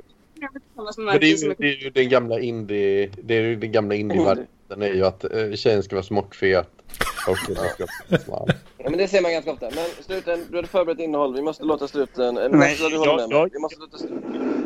[0.97, 3.11] Men det är, ju, det är ju den gamla indie...
[3.23, 6.69] Det är ju den gamla indie-varianten är ju att eh, tjejen ska vara småttfet
[7.29, 8.49] och killen ska vara smal.
[8.79, 9.71] ja, men det ser man ganska ofta.
[9.75, 11.35] Men Struten, du hade förberett innehåll.
[11.35, 11.85] Vi måste låta.
[11.85, 14.58] Eller Nej, måste du hålla jag- med Vi måste låta Struten...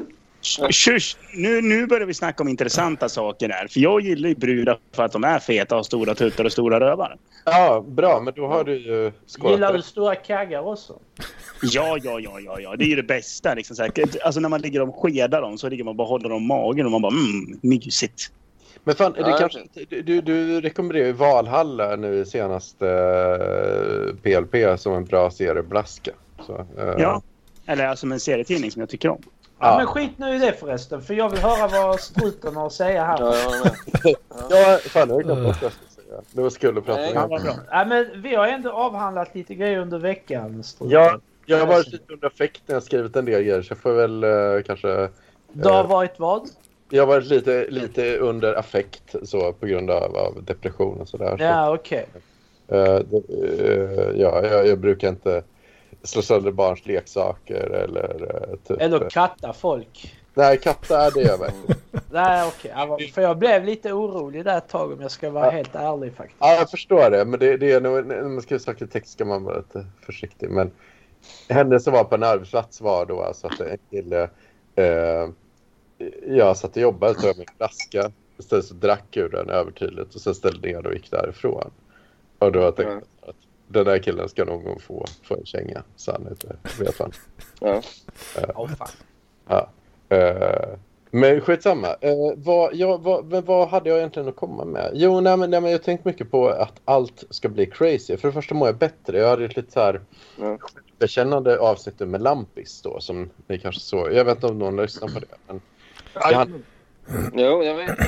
[0.42, 3.66] Shush, nu, nu börjar vi snacka om intressanta saker här.
[3.68, 6.80] För jag gillar ju brudar för att de är feta, har stora tuttar och stora
[6.80, 7.16] rövar.
[7.44, 10.98] Ja, bra, men då har du ju Gillar skålat du stora kaggar också?
[11.62, 12.76] Ja, ja, ja, ja, ja.
[12.76, 13.54] Det är ju det bästa.
[13.54, 13.92] Liksom, så här.
[14.24, 16.86] Alltså när man ligger och skedar dem så ligger man bara och håller dem magen
[16.86, 18.32] och man bara mm, mysigt.
[18.84, 24.94] Men fan, Ja, kanske, du, du, rekommenderar ju Valhalla nu i senaste eh, PLP som
[24.94, 26.10] en bra serieblaska.
[26.46, 27.22] Så, eh, Ja.
[27.66, 29.22] Eller alltså med en serietidning som jag tycker om.
[29.62, 29.68] Ja.
[29.70, 29.76] Ja.
[29.78, 33.04] Men skit nu i det förresten, för jag vill höra vad struten har att säga
[33.04, 33.18] här.
[33.20, 33.34] Ja,
[34.04, 34.14] med.
[34.50, 36.20] Ja, fan jag har bort vad jag skulle säga.
[36.32, 37.10] Det var skulle prata Nej.
[37.14, 37.28] Ja, om.
[37.28, 37.54] bra.
[37.70, 40.62] Ja, men vi har ändå avhandlat lite grejer under veckan.
[40.62, 40.90] Struten.
[40.90, 43.78] Ja, jag har varit lite under affekt när jag skrivit en del grejer så jag
[43.78, 45.08] får väl eh, kanske...
[45.52, 46.48] Det har eh, varit vad?
[46.90, 51.36] Jag har varit lite, lite under affekt så på grund av, av depression och sådär.
[51.36, 52.06] Så, Ja, okej.
[52.68, 53.22] eh, det,
[53.58, 55.42] eh, ja, jag, jag brukar inte
[56.04, 58.80] slå sönder barns leksaker eller eh, typ...
[58.80, 60.14] Eller eh, katta folk.
[60.34, 61.76] Nej, katter det gör verkligen.
[62.10, 62.72] Nej, okej.
[62.76, 65.50] Ja, För jag blev lite orolig där ett tag om jag ska vara Ja.
[65.50, 66.36] helt ärlig faktiskt.
[66.40, 67.24] Ja, jag förstår det.
[67.24, 69.86] Men det, det är nog, när man skriver saker i text ska man vara lite
[70.06, 70.50] försiktig.
[70.50, 70.70] Men
[71.48, 74.28] händelsen var på en arbetsplats var då alltså att en kille...
[74.76, 75.28] Eh,
[76.26, 78.10] jag satt och jobbade, tog min flaska.
[78.38, 81.70] Istället så drack ur den övertydligt och sen ställde ner och gick därifrån.
[82.38, 83.02] Och då tänkte jag
[83.72, 85.82] den där killen ska någon gång få, få en känga.
[85.96, 86.24] Så han
[86.78, 87.12] vet han.
[87.60, 87.82] Ja.
[88.54, 88.88] Åh, fan.
[89.48, 89.68] Ja.
[90.16, 90.78] Eh,
[91.14, 91.88] men skitsamma.
[91.88, 94.90] Uh, vad, ja, vad, vad hade jag egentligen att komma med?
[94.94, 98.16] Jo, nej, men, nej, men jag har tänkt mycket på att allt ska bli crazy.
[98.16, 99.18] För det första mår jag bättre.
[99.18, 100.00] Jag hade ett lite så här
[100.40, 100.58] Ja.
[100.98, 104.12] bekännande avsnitt med Lampis då som ni kanske såg.
[104.12, 105.26] Jag vet inte om någon lyssnar på det.
[105.46, 105.60] Men...
[106.14, 106.46] Ja,
[107.34, 107.98] Jo, jag vet.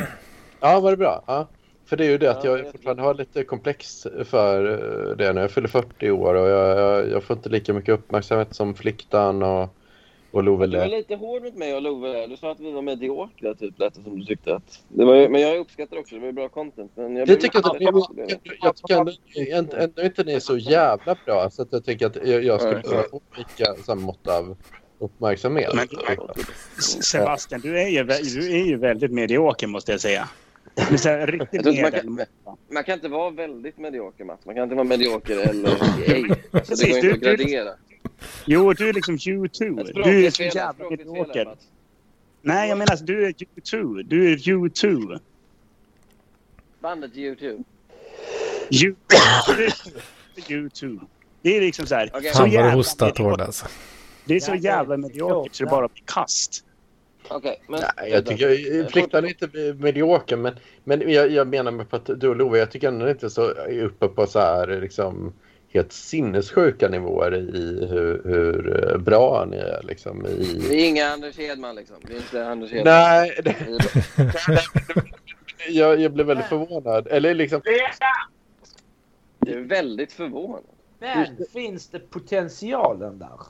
[0.60, 1.24] ja, var det bra?
[1.26, 1.46] Ja.
[1.86, 4.70] För det är ju det att Ja, jag jag fortfarande har lite komplex för
[5.10, 7.94] eh, det när jag fyller 40 år och jag, jag, jag får inte lika mycket
[7.94, 9.68] uppmärksamhet som Fliktan och,
[10.30, 12.26] och Love Du var lite hård mot mig och Love.
[12.26, 13.78] Du sa att vi var mediokra, typ.
[13.78, 14.82] Lät det som du tyckte att...
[14.88, 16.14] Det var men jag uppskattar också.
[16.14, 16.92] Det var ju bra content.
[16.94, 19.12] Men jag Jag blev tycker, att, lite- jag, jag, jag tycker ändå,
[19.50, 22.60] ändå, ändå inte ni är så jävla bra så att jag tänker att jag, jag
[22.60, 24.56] skulle kunna få lika samma mått av
[24.98, 25.74] uppmärksamhet.
[25.74, 25.88] Men-
[26.78, 30.28] S- Sebastian, du är, ju, du är ju väldigt medioker måste jag säga.
[30.90, 32.26] Men så här, riktigt man kan-
[32.70, 34.46] Man kan inte vara väldigt medioker, Mats.
[34.46, 35.70] Man kan inte vara medioker eller
[36.06, 36.24] ej.
[36.64, 37.70] Så det går inte att gradera.
[38.46, 39.80] Jo, du är liksom U2.
[39.80, 41.56] Ett Du är så jävla medioker.
[42.42, 44.02] Nej, jag menar alltså, du är U2.
[44.02, 45.20] Du är U2.
[46.80, 47.62] Bandet YouTube.
[48.84, 48.94] U-
[50.36, 51.00] U2.
[51.42, 52.10] Det är liksom så här.
[52.14, 52.30] Okej.
[52.32, 53.18] Så Fan vad du mediokert.
[53.18, 53.66] hårt alltså.
[54.24, 56.64] Det är så jävla mediokert, så det bara blir kast.
[57.28, 57.80] Okej, men...
[57.80, 62.10] Nej, jag tycker Fliktan är inte medioker, men, men jag, jag menar med på att
[62.20, 65.32] du och Love, jag tycker ändå inte så är uppe på så här liksom
[65.74, 70.58] helt sinnessjuka nivåer i hur, hur eh, bra ni är liksom i...
[70.70, 71.96] Vi är inga Anders Hedman liksom.
[72.08, 72.94] Vi är inte Anders Hedman.
[72.94, 73.56] Nej, det,
[75.68, 77.06] jag, jag blev väldigt förvånad.
[77.06, 77.60] Eller liksom,
[79.38, 80.62] Du är väldigt förvånad.
[80.98, 83.40] Men finns det potentialen där?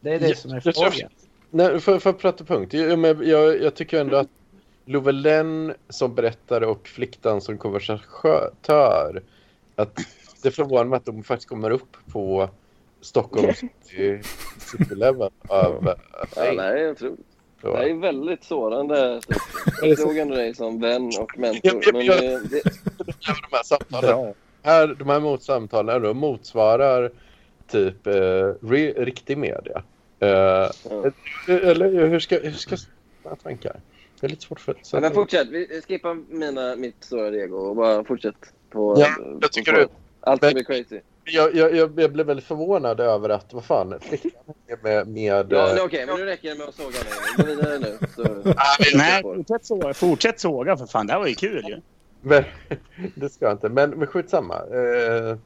[0.00, 1.10] Det är det Ja, som är frågan.
[1.54, 2.74] Nej, för, för att prata punkt.
[2.74, 4.28] Jag, men jag, jag tycker ändå att
[4.84, 9.22] Lovelen som berättare och Fliktan som konversatör
[9.76, 10.00] att
[10.42, 12.48] det förvånar mig att de faktiskt kommer upp på
[13.00, 14.20] Stockholms city,
[14.58, 15.94] city level av
[16.36, 17.26] Ja, det här är otroligt.
[17.60, 19.20] Det här är väldigt sårande.
[19.82, 21.92] Jag såg ändå dig som vän och mentor.
[21.92, 22.62] Men det, det,
[23.24, 24.34] de här samtalen.
[24.62, 27.10] Här, de här mot samtalen då motsvarar
[27.70, 28.12] typ eh,
[28.60, 29.82] re, riktig media.
[30.24, 31.60] Eh.
[31.68, 32.76] Eller hur ska, hur ska
[33.22, 33.72] jag tänka?
[34.20, 35.48] Det är lite svårt för Ja, men fortsätt.
[35.48, 38.34] Vi skippar mina, mitt stora rego och bara fortsätt
[38.70, 38.94] på...
[38.98, 39.08] Ja,
[39.40, 39.88] jag tycker på- det.
[40.20, 41.00] Allt som är crazy.
[41.24, 44.30] Jag, jag, jag, blev väldigt förvånad över att, vad fan, flickan
[44.66, 45.08] är med...
[45.08, 47.36] med Ja, eh, nej, okej, men nu räcker det med att såga mig.
[47.36, 47.98] Gå vidare nu.
[48.16, 48.52] Så...
[48.96, 51.06] Nej, fortsätt såga, fortsätt såga för fan.
[51.06, 51.80] Det här var ju kul ju.
[52.20, 52.44] Men,
[53.14, 53.68] det ska jag inte.
[53.68, 54.62] Men, men skitsamma.
[54.72, 55.36] Eh,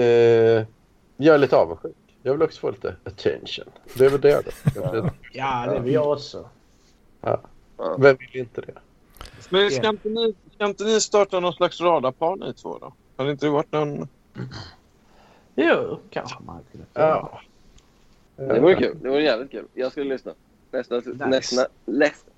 [0.00, 0.64] eh,
[1.16, 1.96] jag är lite avundsjuk.
[2.28, 3.64] Jag vill också få lite attention.
[3.94, 4.50] Det är väl det då.
[4.74, 5.10] Ja.
[5.32, 6.48] Ja, det vill jag också.
[7.98, 8.74] Vem vill inte det?
[9.50, 12.92] Men ska inte, ni, ska inte ni starta någon slags radarpar ni två då?
[13.16, 14.08] Har det inte varit någon...
[15.54, 16.86] Jo, kanske man kunde.
[16.92, 17.40] Ja.
[18.36, 18.96] Det vore kul.
[19.02, 19.64] Det vore jävligt kul.
[19.74, 20.32] Jag skulle lyssna.
[20.70, 22.30] Nästa, nästa, nästa,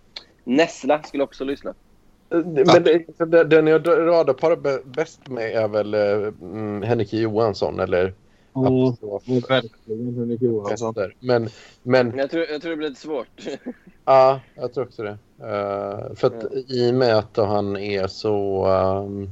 [0.44, 1.74] Nessla skulle också lyssna.
[2.28, 8.14] Men det, den jag radarparar bä- bäst med är väl eh, mm, Henrik Johansson eller
[8.52, 10.94] Apostrof verkligen Henrik Johansson.
[11.20, 11.48] Men,
[11.82, 13.46] men jag tror, jag tror det blir lite svårt.
[14.04, 15.18] ja, jag tror också det.
[15.38, 18.64] Eh, för att i och med att han är så...
[18.66, 19.30] ehm,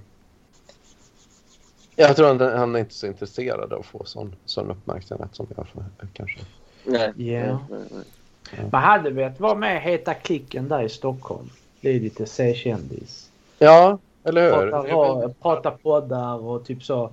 [1.96, 5.46] jag tror att han är inte så intresserad av att få sån, sån uppmärksamhet som
[5.56, 6.40] jag får, kanske.
[6.84, 7.12] Nej.
[7.16, 7.42] Ja.
[7.42, 8.68] Nej, nej, nej.
[8.72, 11.50] Man hade velat vara med Heta klicken där i Stockholm.
[11.80, 13.30] Det är lite C-kändis.
[13.58, 14.70] Ja, eller hur?
[14.70, 17.10] Prata, ra- prata poddar och typ så.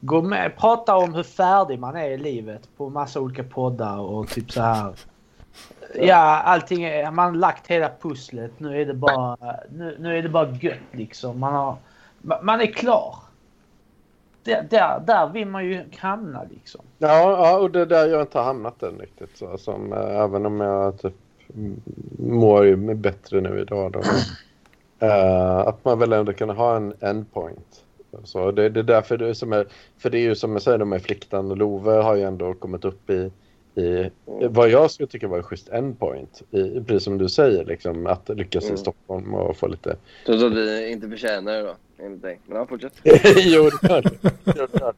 [0.00, 4.28] Gå med, prata om hur färdig man är i livet på massa olika poddar och
[4.28, 4.94] typ så här.
[5.94, 8.52] Ja, allting är, man har lagt hela pusslet.
[8.58, 9.36] Nu är det bara,
[9.70, 11.40] nu, nu är det bara gött liksom.
[11.40, 11.76] Man, har,
[12.22, 13.14] ma- man är klar.
[14.44, 16.80] Där, där, där vill man ju hamna liksom.
[16.98, 19.38] Ja, ja, och det är där jag inte har hamnat än riktigt.
[19.38, 21.14] Så, som, eh, även om jag typ
[22.18, 23.92] mår ju bättre nu idag.
[23.92, 24.00] Då.
[25.02, 27.84] Eh, att man väl ändå kan ha en endpoint.
[28.24, 29.66] Så det, det är därför det är som är,
[29.98, 32.54] för det är ju som jag säger, de här Fliktan och Love har ju ändå
[32.54, 33.30] kommit upp i,
[33.80, 34.10] i
[34.50, 36.42] vad jag skulle tycka var en schysst endpoint.
[36.50, 38.76] I, precis som du säger, liksom, att lyckas i Mm.
[38.78, 39.96] Stockholm och få lite...
[40.26, 42.40] Trots att vi inte förtjänar det då, enligt dig.
[42.46, 42.92] Men ja, fortsätt.
[43.02, 44.02] jo, det gör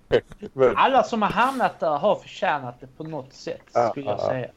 [0.08, 0.22] det.
[0.52, 4.22] Men, Alla som har hamnat där har förtjänat det på något sätt skulle jag ja,
[4.22, 4.28] ja.
[4.28, 4.48] säga.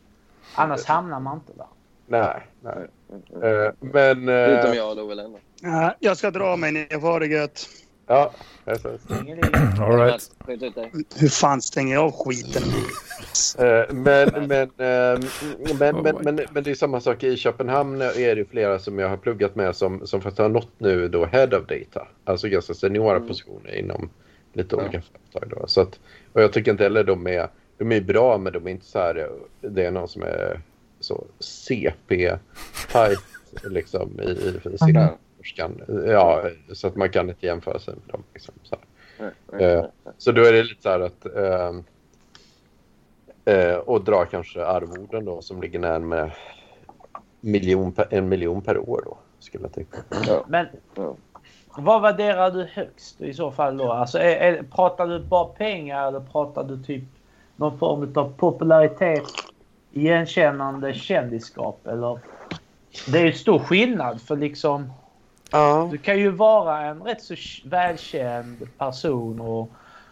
[0.56, 1.68] Annars hamnar man inte där.
[2.08, 2.88] nej, nej.
[3.52, 4.30] Eh, men...
[4.30, 5.40] eh, Förutom jag och Love Lennon.
[5.62, 7.02] Ja, jag ska dra mig ner.
[7.02, 7.68] Ha det gött.
[8.08, 8.32] Ja.
[9.80, 10.32] All right.
[11.16, 12.64] Hur fan stänger jag av skiten?
[13.60, 15.20] Eh, men, men, eh,
[15.80, 19.10] men, men, men, men det är samma sak i Köpenhamn är det flera som jag
[19.10, 22.08] har pluggat med som, som faktiskt har nått nu då head of data.
[22.24, 23.28] Alltså ganska seniora Mm.
[23.28, 24.10] positioner inom
[24.54, 25.60] lite olika företag.
[25.60, 25.68] Då.
[25.68, 26.00] Så att,
[26.34, 29.00] och jag tycker inte heller de är, de är bra men de är inte så
[29.00, 29.30] här,
[29.62, 30.62] det är någon som är
[31.00, 32.40] så CP-type
[33.64, 34.70] liksom i, i för
[35.46, 36.44] sin Ja.
[36.74, 38.24] så att man kan inte jämföra sig med dem.
[38.34, 38.86] Liksom, så, här.
[39.20, 41.84] Nej, nej, Eh, nej, så då är det lite så här att ehm,
[43.46, 46.34] eh, och dra kanske arvoden då som ligger närmare
[47.42, 49.98] miljon per, en miljon per år då skulle jag tänka.
[50.48, 51.16] Men Ja.
[51.78, 53.92] vad värderar du högst i så fall då?
[53.92, 57.04] Alltså, är, är, pratar du bara pengar eller pratar du typ
[57.56, 59.24] någon form av popularitet,
[59.92, 61.88] igenkännande, kändisskap?
[61.88, 62.20] Eller?
[63.08, 64.94] Det är ju stor skillnad för liksom
[65.56, 65.88] Ja.
[65.92, 69.70] du kan ju vara en rätt så välkänd person och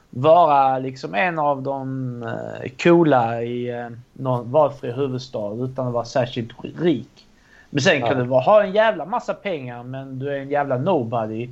[0.09, 6.05] vara liksom en av de eh, coola i eh, någon valfri huvudstad utan att vara
[6.05, 7.27] särskilt rik.
[7.69, 8.23] Men sen kan Ja.
[8.23, 11.49] du ha en jävla massa pengar men du är en jävla nobody.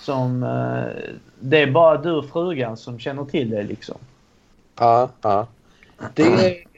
[0.00, 0.42] Som...
[0.42, 3.96] Eh, det är bara du och frugan som känner till det liksom.
[4.78, 5.46] Ja, ja.
[6.14, 6.22] Det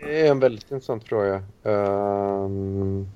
[0.01, 1.43] är en väldigt intressant fråga.
[1.63, 3.09] Um,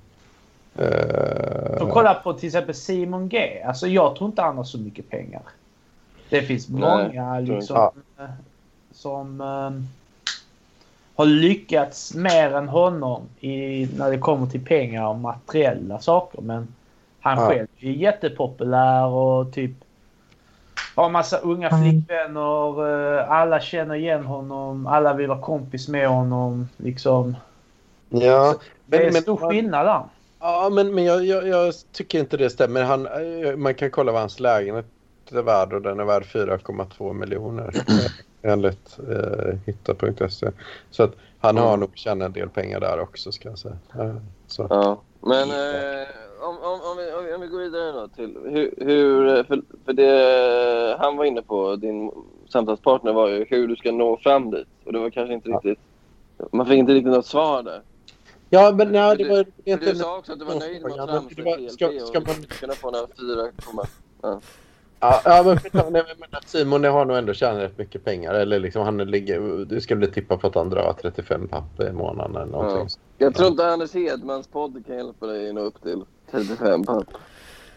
[1.81, 3.63] Och kolla på till exempel Simon G.
[3.67, 5.43] Alltså jag tror inte han har så mycket pengar.
[6.31, 7.53] Det finns Nej, många inte.
[7.53, 8.25] liksom eh,
[8.93, 9.71] som eh,
[11.17, 16.41] har lyckats mer än honom i, när det kommer till pengar och materiella saker.
[16.41, 16.69] Men
[17.21, 17.49] han Ja.
[17.49, 19.71] själv är jättepopulär och typ
[20.95, 23.19] har massa unga flickvänner.
[23.21, 24.87] eh, Alla känner igen honom.
[24.87, 26.69] Alla vill vara kompis med honom.
[26.77, 27.37] Liksom.
[28.09, 28.55] ja,
[28.87, 30.03] Det är men, men, stor skillnad där.
[30.41, 32.83] Ja, men, men jag, jag, jag tycker inte det stämmer.
[32.83, 34.87] Han, eh, man kan kolla vad hans lägenhet
[35.31, 37.75] är värd och den är värd 4,2 miljoner.
[38.43, 40.51] Enligt eh, hitta.se.
[40.91, 43.77] Så att han har nog tjänat en del pengar där också ska jag säga.
[44.47, 44.67] Så.
[44.71, 46.07] Ja, men eh,
[46.41, 50.97] om, om, om, vi, om, vi, går vidare då till hur, hur för, för det
[50.99, 52.11] han var inne på, din
[52.49, 54.67] samtalspartner var ju hur du ska nå fram dit.
[54.85, 55.79] Och det var kanske inte riktigt,
[56.53, 57.83] man fick inte riktigt något svar där.
[58.51, 59.93] Ja, men nej, det För var För inte...
[59.93, 62.43] du sa också att du var nöjd med Ja, att det ska- ska och man-
[62.61, 63.87] kunna få några fyra komma.
[65.01, 65.59] Ja, ja men,
[65.93, 68.35] nej, men Simon har nog ändå tjänat rätt mycket pengar.
[68.35, 72.37] Eller liksom han ligger, du skulle tippa på att han drar 35 papp i månaden
[72.37, 72.89] eller någonting.
[73.19, 77.05] Jag tror inte Anders Hedmans podd kan hjälpa dig nå upp till 35 papp.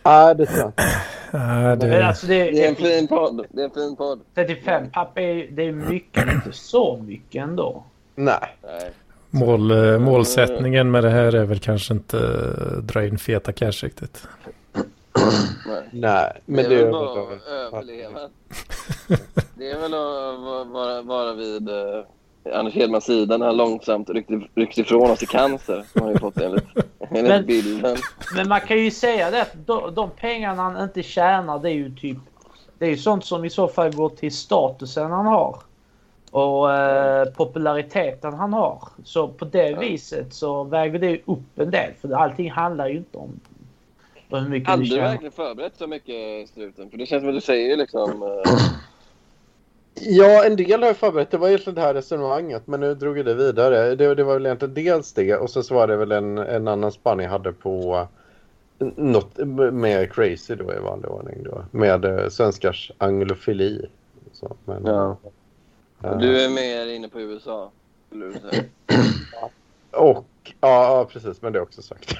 [0.04, 0.84] Nej, det tror jag inte.
[1.32, 3.46] Nej, Men det, alltså det, Det är en fin podd.
[3.50, 4.20] Det är en fin podd.
[4.36, 7.84] 35 papp är, det är mycket, men inte så mycket ändå.
[8.16, 8.58] Nej.
[8.64, 8.92] Nej.
[9.30, 13.72] Mål, eh, målsättningen med det här är väl kanske inte eh, dra in feta cash
[13.84, 14.28] riktigt.
[15.68, 15.84] Nej.
[15.92, 18.20] Nej, men det är väl bara att överleva.
[19.56, 24.10] Det är väl att va- vara, vara vid eh, Anders Hedmans sida när han långsamt
[24.10, 25.84] rycks, rycks ifrån oss i cancer.
[25.94, 26.64] Som han ju fått enligt,
[27.10, 27.98] enligt Men- bilden.
[28.36, 31.74] Men man kan ju säga det att de, de pengarna han inte tjänar det är
[31.74, 32.18] ju typ
[32.80, 35.58] Det är ju sånt som i så fall går till statusen han har.
[36.32, 38.84] Och eh, populariteten han har.
[39.04, 39.80] Så på det Ja.
[39.80, 41.94] viset så väger det upp en del.
[42.02, 43.40] För allting handlar ju inte om
[44.32, 46.90] hur mycket Hade du verkligen förberett så mycket struten?
[46.90, 48.24] För det känns som att du säger liksom...
[48.24, 48.54] eh,
[50.02, 51.32] Ja, en del har jag förberett.
[51.32, 53.96] Det var egentligen det här resonemanget, men nu drog jag det vidare.
[53.96, 56.68] Det, det var väl egentligen dels det och sen så var det väl en, en
[56.68, 58.08] annan spaning jag hade på
[58.96, 59.38] något
[59.74, 61.64] med crazy då i vanlig ordning då.
[61.72, 63.86] Med eh, svenskars anglofili.
[64.32, 65.18] Så, men, Ja.
[66.04, 67.72] Eh, Du är mer inne på USA.
[68.08, 68.64] skulle du säga.
[69.92, 72.10] Och, ja, ja precis, men det är också sagt.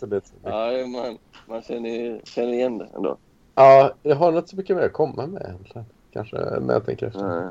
[0.00, 3.16] så det, Ja, det är man, man känner, känner igen det ändå.
[3.54, 5.84] ja, jag har inte så mycket mer att komma med egentligen.
[6.12, 7.20] Kanske, men jag tänker efter.
[7.46, 7.50] Eh,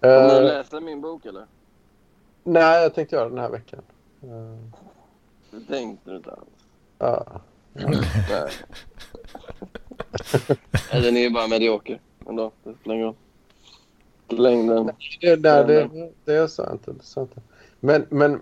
[0.00, 1.46] Kommer du läsa min bok eller?
[2.44, 3.82] nej, jag tänkte göra den här veckan.
[4.22, 4.28] Eh,
[5.50, 6.40] Det tänkte du inte alls.
[6.98, 7.40] ja.
[7.72, 8.50] Nej,
[11.02, 12.52] den är ju bara medioker ändå.
[12.64, 13.14] Det spelar ingen roll.
[14.32, 14.90] Längden.
[15.20, 15.88] Det, där, det,
[16.24, 16.82] det är sant.
[16.84, 17.30] Det är sant.
[17.80, 18.40] Men, men,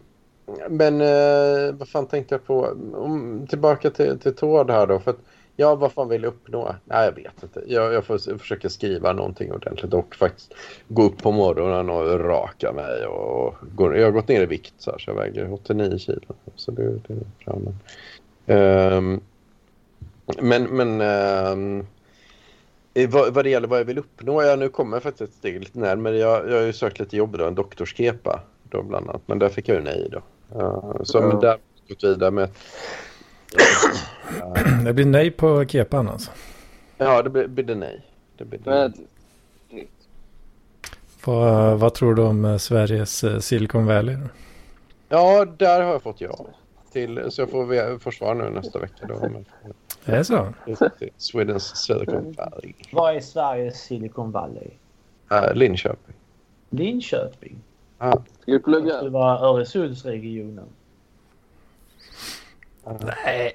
[0.68, 2.76] men eh, vad fan tänkte jag på?
[2.94, 4.98] Om, tillbaka till, till Tord här då.
[4.98, 5.18] För att,
[5.56, 6.74] ja, vad fan vill jag uppnå?
[6.84, 7.62] Nej, jag vet inte.
[7.66, 10.54] Jag, jag får s- försöka skriva någonting ordentligt och faktiskt
[10.88, 13.06] gå upp på morgonen och raka mig.
[13.06, 16.20] Och gå, jag har gått ner i vikt så, här, så jag väger 89 kilo.
[16.56, 17.58] Så det, det är bra.
[17.64, 17.74] Men,
[18.46, 19.20] Ehm,
[20.42, 21.84] men, men Eh,
[23.06, 25.60] Vad, vad det gäller vad jag vill uppnå, ja nu kommer jag faktiskt ett steg
[25.60, 26.18] lite närmare.
[26.18, 29.48] Jag, jag har ju sökt lite jobb då, en doktorskepa då bland annat, men där
[29.48, 30.18] fick jag ju nej då.
[30.58, 31.26] Uh, så Ja.
[31.26, 32.44] men där har jag gått vidare med...
[32.44, 32.50] Eh,
[34.84, 36.30] Det blir nej på kepan alltså.
[36.98, 38.02] ja, det blir, blir det nej.
[38.38, 38.70] Det blir det.
[38.70, 38.92] Men,
[41.24, 44.14] Vad, vad tror du om eh, Sveriges eh, Silicon Valley?
[44.16, 44.26] Då?
[45.08, 46.46] Ja, där har jag fått ja.
[46.92, 49.14] Till, så jag får ve- försvar nu nästa vecka då.
[49.20, 49.44] Men,
[50.04, 50.54] Det är så?
[51.16, 52.74] Swedens Silicon Valley.
[52.92, 54.70] Vad är Sveriges Silicon Valley?
[55.32, 56.14] Uh, Linköping.
[56.70, 57.58] Linköping.
[57.98, 59.08] Ska du Det plugga?
[59.08, 60.66] var Öresundsregionen.
[63.24, 63.52] Nej.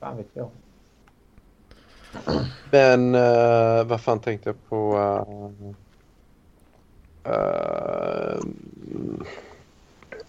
[0.00, 0.50] Fan vet jag.
[2.70, 4.96] Men uh, vad fan tänkte jag på?
[4.96, 5.72] Uh,
[7.32, 8.40] uh,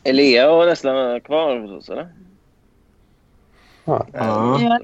[0.03, 2.07] Är Lea och Nessla kvar hos oss eller?
[3.85, 4.59] ja, Ja.
[4.61, 4.79] Ja.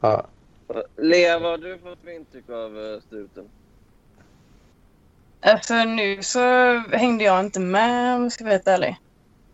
[0.00, 0.24] ja.
[0.96, 3.44] Lea, vad har du fått för intryck av eh, struten?
[5.40, 6.38] Alltså nu så
[6.92, 8.96] hängde jag inte med om jag ska vara helt ärlig.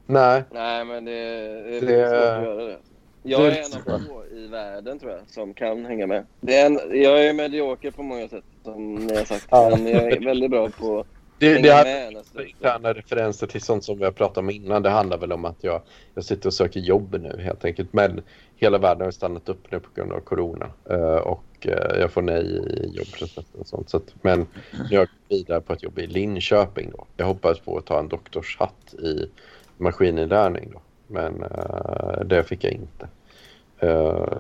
[0.07, 2.09] Nej, Nej, men det, det är Det- det...
[2.09, 2.79] svårt att göra det.
[3.23, 3.51] Jag är
[3.87, 6.27] en av få i världen tror jag som kan hänga med.
[6.41, 9.47] Det är en, jag är medioker på många sätt som ni har sagt.
[9.51, 9.71] Ja.
[9.71, 11.05] Men jag är väldigt bra på
[11.39, 14.83] Det, det här med interna referenser till sånt som vi har pratat om innan.
[14.83, 15.81] Det handlar väl om att jag,
[16.15, 17.93] jag sitter och söker jobb nu helt enkelt.
[17.93, 18.23] Men
[18.57, 20.71] hela världen har stannat upp nu på grund av corona.
[20.91, 23.91] Eh, och eh, jag får nej i jobbprocessen och sånt.
[23.91, 24.47] Så att, men
[24.91, 27.07] jag vidare på ett jobb i Linköping då.
[27.17, 29.31] Jag hoppas på att ta en doktorshatt i
[29.77, 30.81] maskininlärning då.
[31.07, 33.09] Men eh, det fick jag inte.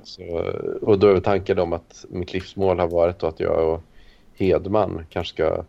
[0.02, 0.22] Så,
[0.82, 3.82] och då är tanken om att mitt livsmål har varit att jag och
[4.34, 5.64] Hedman kanske ska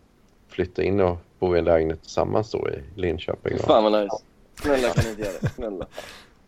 [0.56, 3.56] flytta in och bo i en lägenhet tillsammans då i Linköping.
[3.56, 3.62] Då.
[3.62, 4.16] Fan vad nice.
[4.62, 5.48] Snälla kan ni inte göra det.
[5.48, 5.86] Snälla.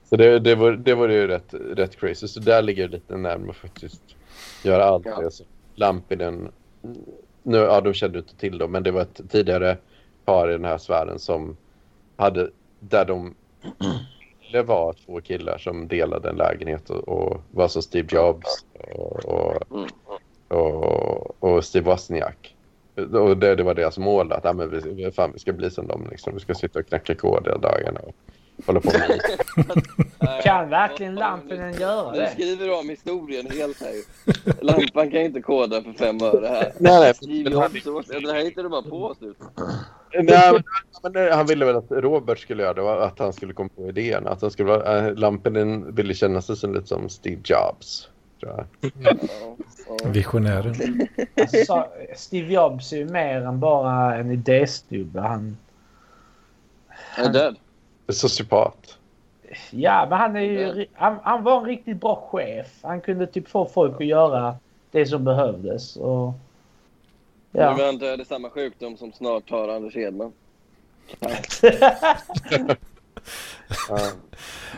[0.05, 2.29] Så det, det, var, det var ju rätt, rätt crazy.
[2.29, 4.03] Så där ligger det lite närmare faktiskt.
[4.65, 5.21] Göra allt Ja.
[5.21, 5.31] det
[5.75, 6.49] Lampinen...
[7.43, 9.77] Nu, ja, de kände inte till dem, men det var ett tidigare
[10.25, 11.57] par i den här sfären som
[12.17, 12.51] hade...
[12.81, 13.35] Där de...
[14.53, 19.25] Det var två killar som delade en lägenhet och, och var som Steve Jobs och,
[19.25, 19.89] och, Mm.
[20.49, 22.55] och, och Steve Wozniak.
[23.13, 26.09] Och det, det var deras mål att men vi, fan, vi ska bli som dem.
[26.11, 26.35] Liksom.
[26.35, 28.15] Vi ska sitta och knacka kod hela dagarna och
[28.67, 29.21] hålla på med
[30.43, 32.31] Kan verkligen Lampinen göra Nu det?
[32.31, 33.95] skriver du om historien helt här.
[34.65, 36.73] Lampan kan inte koda för fem öre här.
[36.79, 37.15] Nej, nej.
[37.15, 39.37] Steve Jobs, det här hittar du bara på slut.
[40.15, 40.63] Nej,
[41.13, 43.89] men, han ville väl att Robert skulle göra det, och att han skulle komma på
[43.89, 44.27] idén.
[44.27, 48.09] Att han skulle vara, äh, Lampinen ville känna sig som lite som Steve Jobs.
[48.41, 48.93] Tror jag.
[49.01, 49.13] Ja,
[49.89, 50.09] ja.
[50.09, 51.09] Visionären.
[51.41, 51.87] Alltså, så-
[52.17, 55.21] Steve Jobs är ju mer än bara en idésnubbe.
[55.21, 55.57] Han,
[56.89, 57.57] Han är död.
[58.09, 58.99] Sociopat.
[59.71, 62.67] ja, men han, är ju, han, han var en riktigt bra chef.
[62.83, 64.57] Han kunde typ få folk att göra
[64.91, 65.97] det som behövdes.
[65.97, 66.33] Och,
[67.51, 67.87] Nu är ja.
[67.87, 70.33] han död i samma sjukdom som snart tar Anders Hedman.
[73.89, 73.99] Ja.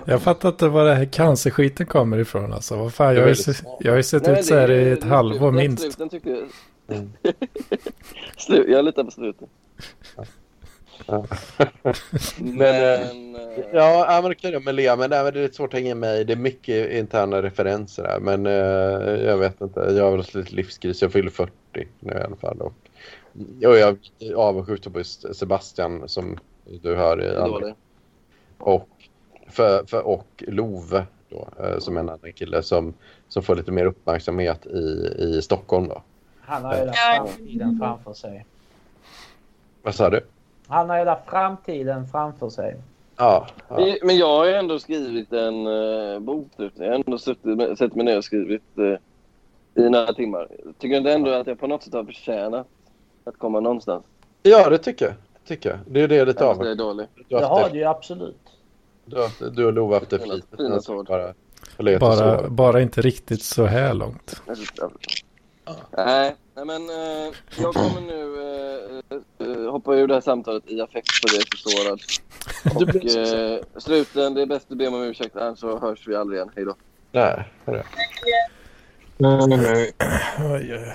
[0.05, 2.77] Jag fattar inte var det här cancerskiten kommer ifrån alltså.
[2.77, 3.35] Vad fan, jag har ju,
[3.81, 5.83] jag har ju sett Nej, ut så här i ett halvår minst.
[5.83, 6.49] Sluten tyckte jag.
[6.99, 7.13] Mm.
[8.37, 9.49] Slu, jag litar på sluten.
[11.07, 11.27] Ja.
[12.39, 13.01] Men...
[13.01, 13.31] eh,
[13.73, 15.81] Ja, ja, men det kan jag med Lea, men men det är lite svårt att
[15.81, 16.27] hänga med.
[16.27, 19.81] Det är mycket interna referenser här, men eh, jag vet inte.
[19.81, 21.03] Jag har väl lite livskris.
[21.03, 21.53] Jag fyller 40
[22.01, 22.61] nu i alla fall.
[22.61, 22.75] Och,
[23.67, 26.39] och jag är avundsjuk på Sebastian som
[26.83, 27.75] du hör i det.
[28.61, 28.89] Och,
[29.49, 32.95] för, för, och Love då, eh, som en annan kille som,
[33.29, 35.89] som får lite mer uppmärksamhet i, i Stockholm.
[35.89, 36.03] Då.
[36.41, 38.47] Han har hela framtiden framför sig.
[39.83, 40.21] Vad sa du?
[40.67, 42.77] Han har hela framtiden framför sig.
[43.17, 43.95] Ja, ja.
[44.03, 46.49] Men jag har ju ändå skrivit en uh, bok.
[46.57, 46.71] nu.
[46.75, 48.97] Jag har ändå suttit, sett mig ner och skrivit uh,
[49.75, 50.49] i några timmar.
[50.79, 52.67] Tycker du inte ändå att jag på något sätt har förtjänat
[53.25, 54.05] att komma någonstans?
[54.43, 55.15] ja det tycker jag.
[55.47, 55.79] Tycker jag.
[55.87, 57.07] Det är det jag är lite jag avundsjuk är dålig.
[57.29, 58.50] Du har Det har det- du ju absolut.
[59.11, 60.51] Du, har du och Love har haft det flitigt.
[61.09, 61.35] Bara,
[62.01, 64.43] Bara, bara inte riktigt så här långt.
[65.97, 68.23] Nej, nej men eh, jag kommer nu
[69.41, 72.01] eh, eh, hoppa ur det här samtalet i affekt för det är så sårad.
[72.75, 76.37] Och eh, sluten, det är bäst att be om ursäkt annars så hörs vi aldrig
[76.37, 76.51] igen.
[76.57, 76.75] Hej då.
[77.13, 77.83] Nej, hörru.
[79.19, 79.93] Nej, nej, nej.
[80.53, 80.95] Oj, oj.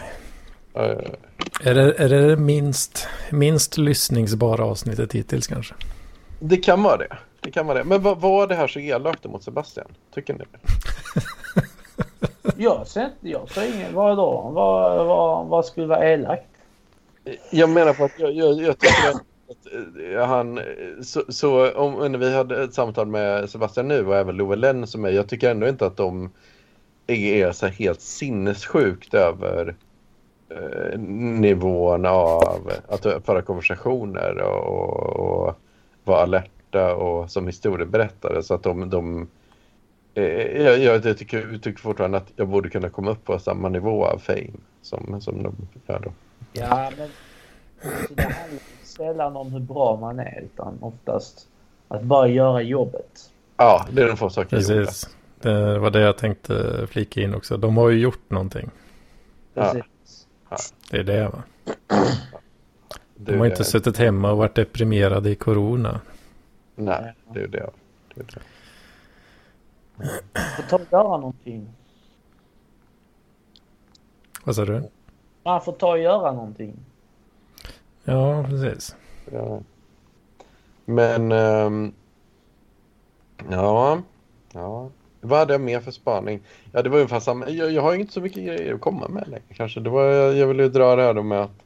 [1.63, 5.73] Är det, är det det minst, minst lyssningsbara avsnittet hittills kanske?
[6.39, 7.17] Det kan vara det.
[7.45, 7.83] Det kan vara det.
[7.83, 9.87] Men var det här så elakt mot Sebastian?
[10.13, 10.59] Tycker ni det?
[12.57, 14.51] Jag ser jag ser ingen, vad då?
[14.53, 16.49] Vad, vad, vad skulle vara elakt?
[17.49, 19.21] Jag menar på att jag, jag, jag tycker att,
[20.13, 20.59] eh, han...
[21.03, 24.87] Så, så om när vi hade ett samtal med Sebastian nu och även Love Lenn
[24.87, 26.31] som är, jag tycker ändå inte att de
[27.07, 29.75] är så helt sinnessjukt över
[30.49, 35.55] eh, nivån av att föra konversationer och, och, och
[36.03, 36.25] vara
[36.75, 39.27] alerta och som historieberättare så att de, de
[40.13, 40.23] eh,
[40.63, 44.05] jag, jag, tycker, jag tycker fortfarande att jag borde kunna komma upp på samma nivå
[44.05, 44.51] av fame
[44.81, 45.55] som, som de
[45.87, 46.11] gör då.
[46.53, 47.09] Ja, men
[47.91, 51.47] alltså, det handlar sällan om hur bra man är utan oftast
[51.87, 53.31] att bara göra jobbet.
[53.57, 54.85] Ja, det är de få saker jag gjorde.
[54.85, 55.15] Precis.
[55.41, 57.57] Det var det jag tänkte flika in också.
[57.57, 58.69] De har ju gjort någonting.
[59.53, 59.73] Ja.
[59.73, 60.27] Precis.
[60.91, 61.43] Det är det va?
[63.17, 63.63] De har inte det.
[63.63, 66.01] suttit hemma och varit deprimerade i corona.
[66.75, 67.69] Nej, det är det.
[68.15, 68.41] det, är det.
[70.55, 71.69] Får ta och göra någonting.
[74.43, 74.89] Vad sa du?
[75.43, 76.75] Man får ta och göra någonting.
[78.03, 78.95] Ja, precis.
[79.31, 79.61] Ja.
[80.85, 81.31] Men...
[81.31, 81.93] ehm,
[83.49, 84.01] ja.
[84.53, 84.89] Ja.
[85.21, 86.41] Vad hade jag mer för spaning?
[86.71, 87.49] Ja, det var ungefär samma.
[87.49, 89.79] Jag, jag har inte så mycket grejer att komma med längre kanske.
[89.79, 91.64] Det var, jag ville ju dra det här då med att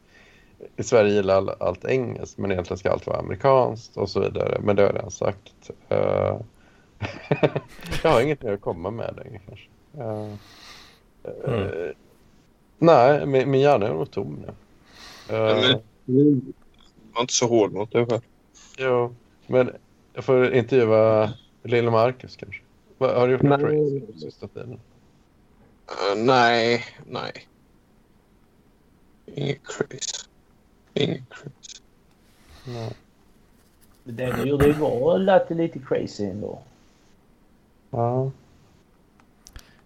[0.78, 4.57] i Sverige gillar all, allt engelskt men egentligen ska allt vara amerikanskt och så vidare.
[4.64, 5.72] Men det har jag redan sagt.
[5.89, 5.97] Eh,
[8.03, 9.68] jag har inget mer att komma med längre kanske.
[9.97, 10.34] Eh,
[11.24, 11.93] eh, Mm.
[12.78, 14.47] Nej, min, min hjärna är nog tom nu.
[15.36, 16.53] Eh, Men-
[17.14, 18.22] Var inte så hård mot dig själv.
[18.78, 19.16] Jo,
[19.47, 19.72] men
[20.14, 21.34] jag får intervjua
[21.64, 22.62] lille Marcus kanske.
[22.97, 23.70] Har du gjort något Nej.
[23.72, 24.72] crazy på sista tiden?
[24.74, 27.32] Uh, nej, nej.
[29.26, 30.29] Inget crazy.
[30.94, 31.82] Inget crazy.
[32.66, 32.96] Nej.
[34.04, 36.60] Det du gjorde igår lät lite crazy ändå.
[37.90, 38.32] Ja.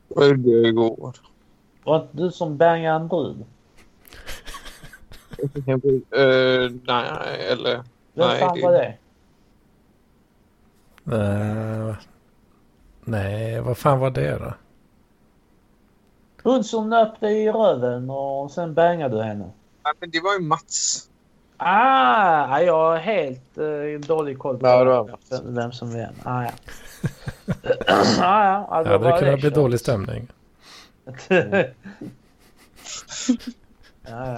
[0.08, 1.16] Vad gjorde jag igår?
[1.84, 3.46] Var inte du som bangade en brud?
[5.40, 7.76] Uh, nej, eller...
[8.14, 8.98] Vem Nej, fan var det?
[11.12, 11.96] Eh,
[13.06, 14.54] nej, vad fan var det då?
[16.44, 19.52] Hon som nöp dig i röven och sen bangade du henne.
[19.84, 21.10] Nej, men det var ju Mats.
[21.58, 26.12] Ah, jag har helt uh, dålig koll på Ja, det var vem, vem som är.
[26.24, 26.50] Ah, ja.
[27.88, 29.54] ah, ja, alltså, Ja, det var kunde bli kört.
[29.56, 30.28] dålig stämning.
[34.08, 34.38] ja,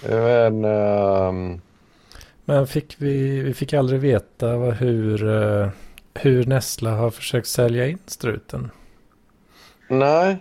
[0.00, 0.64] Men...
[0.64, 1.60] ehm,
[2.44, 5.68] Men fick vi, vi fick aldrig veta vad, hur, eh,
[6.14, 8.70] hur Nessla har försökt sälja in struten.
[9.88, 10.36] nej.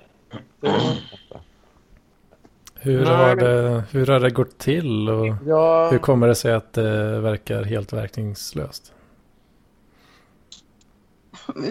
[0.61, 1.01] Det.
[2.83, 3.13] Hur, Nej.
[3.15, 7.19] har det, hur har det gått till och Ja, hur kommer det sig att det
[7.19, 8.93] verkar helt verkningslöst?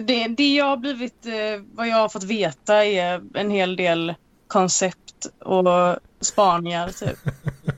[0.01, 4.13] Det, det jag har blivit, eh, vad jag har fått veta är en hel del
[4.47, 7.19] koncept och spaningar typ.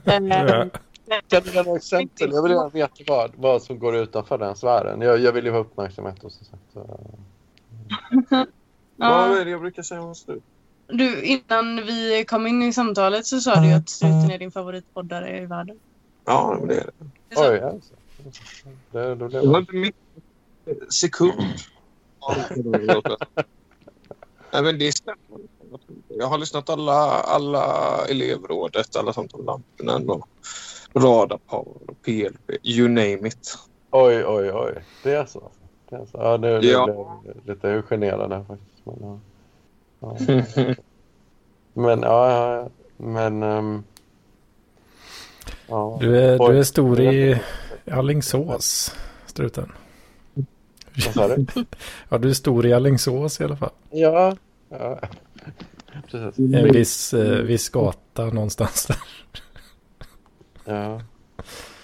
[0.06, 0.66] Eh,
[1.06, 1.20] Ja.
[1.28, 2.32] kan du ge några exempel?
[2.32, 5.00] Jag vill gärna veta vad, vad som går utanför den sfären.
[5.00, 6.62] Jag, jag vill ju ha uppmärksamhet och så sagt.
[6.72, 7.00] så-
[8.96, 10.42] Vad ja, är det jag brukar säga om slut?
[10.88, 15.38] Du, innan vi kom in i samtalet så sa du att Struten är din favoritpoddare
[15.38, 15.76] i världen.
[16.24, 16.92] Ja, men det är det.
[17.28, 17.64] Det Oj, du.
[17.64, 17.94] alltså.
[18.90, 19.96] Det, då blev Det var inte mitt
[20.92, 21.32] sekund.
[24.52, 25.40] Nej, men det stämmer.
[26.08, 27.64] Jag har lyssnat alla, alla
[28.08, 30.18] elevrådet, alla sånt om lamporna
[31.46, 33.58] och PLP, you name it.
[33.90, 34.84] Oj, oj, oj.
[35.02, 35.50] Det är så.
[35.90, 36.18] Det är så.
[36.18, 36.84] Ja, nu, nu Ja.
[36.84, 38.86] blev jag lite generad här faktiskt.
[38.86, 39.18] Men, ja.
[40.04, 40.16] Ja.
[41.74, 42.68] men ja.
[42.96, 43.42] Men...
[43.42, 43.84] ehm,
[45.66, 45.98] ja.
[46.00, 47.40] Du är, du är stor i
[47.90, 48.94] Allingsås,
[49.26, 49.72] struten.
[51.04, 51.46] Vad sa du?
[52.08, 53.70] Ja, du är stor i Allingsås i alla fall.
[53.90, 54.36] Ja.
[54.68, 55.00] ja.
[56.10, 56.38] Precis.
[56.38, 58.98] En viss, eh, viss gata någonstans där.
[60.64, 61.00] Ja.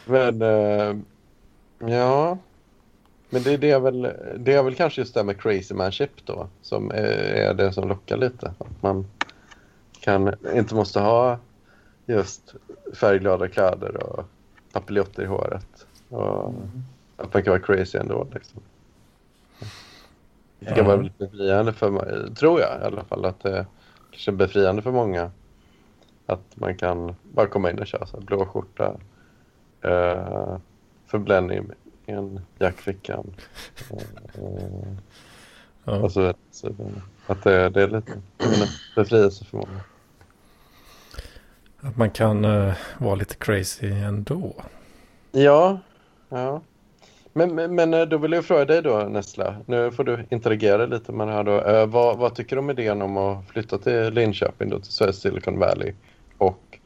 [0.05, 0.43] Men...
[0.43, 0.97] eh,
[1.91, 2.39] ja.
[3.31, 6.27] Men det, det, är väl, det är väl kanske just det här med crazy manship
[6.27, 6.49] då.
[6.63, 7.05] Som är,
[7.35, 8.55] är det som lockar lite.
[8.59, 9.07] Att man
[10.01, 11.39] kan, inte måste ha
[12.07, 12.55] just
[12.95, 14.25] färgglada kläder och
[14.73, 15.87] papiljotter i håret.
[16.09, 16.55] Och
[17.17, 18.27] att man kan vara crazy ändå.
[18.35, 18.61] Liksom.
[20.59, 23.25] Det kan vara lite befriande för mig, tror jag i alla fall.
[23.25, 23.67] Att det
[24.11, 25.31] kanske är befriande för många.
[26.27, 28.95] Att man kan bara komma in och köra så här, blå skjorta.
[29.85, 30.57] Uh,
[31.07, 31.67] förbländning
[32.07, 33.35] en jackfickan.
[34.39, 34.93] Uh,
[35.85, 35.97] Ja.
[35.97, 36.75] och så, så
[37.27, 39.81] att det, det är lite en befrielse för många.
[41.81, 44.55] Att man kan eh, vara lite crazy ändå.
[45.33, 45.79] Ja,
[46.29, 46.61] ja.
[47.33, 49.57] Men, men, men eh, då vill jag fråga dig då Nessla.
[49.67, 51.61] Nu får du interagera lite med det här då.
[51.61, 55.21] Eh, vad, vad tycker du om idén om att flytta till Linköping då till Sveriges
[55.21, 55.93] Silicon Valley
[56.39, 56.79] och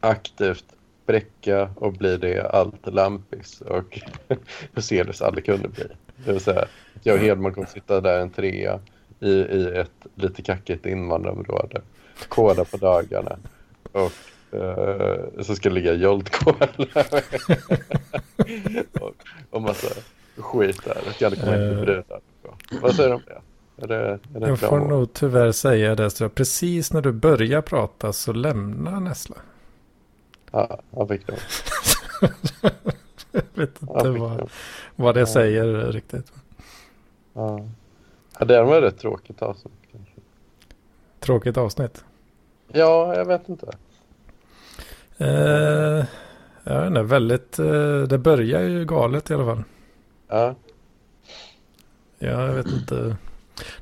[0.00, 0.64] aktivt
[1.06, 4.00] bräcka och bli det allt lampis och
[4.72, 5.84] hur Celis aldrig kunde bli.
[6.24, 6.64] Det vill säga
[7.02, 8.80] jag och Hedman kommer sitta där en trea
[9.20, 11.80] i, i ett lite kackigt invandrarområde,
[12.28, 13.36] koda på dagarna
[13.92, 14.12] och
[14.58, 16.68] eh, så ska det ligga jolt-kola
[19.00, 19.14] och,
[19.50, 19.88] och massa
[20.36, 20.98] skit där.
[21.04, 21.68] Det ska aldrig komma in Eh.
[21.68, 22.20] till brudar.
[22.82, 23.40] Vad säger du om det?
[23.82, 23.96] Är det,
[24.34, 26.10] är det Jag får nog tyvärr säga det.
[26.10, 29.36] Så precis när du börjar prata så lämnar Nessla.
[30.56, 31.36] Ja, jag fick det.
[33.32, 34.46] Jag vet Jag inte fick vad, det.
[34.96, 35.26] vad det Ja.
[35.26, 36.32] säger riktigt.
[37.32, 37.60] Ja.
[38.38, 40.12] Ja, det var rätt tråkigt avsnitt kanske.
[41.20, 42.04] Tråkigt avsnitt.
[42.72, 43.66] Ja, jag vet inte.
[45.18, 46.04] Eh,
[46.64, 49.62] jag vet inte, väldigt, eh, det börjar ju galet i alla fall.
[50.28, 50.54] Ja,
[52.18, 53.16] Ja, jag vet inte.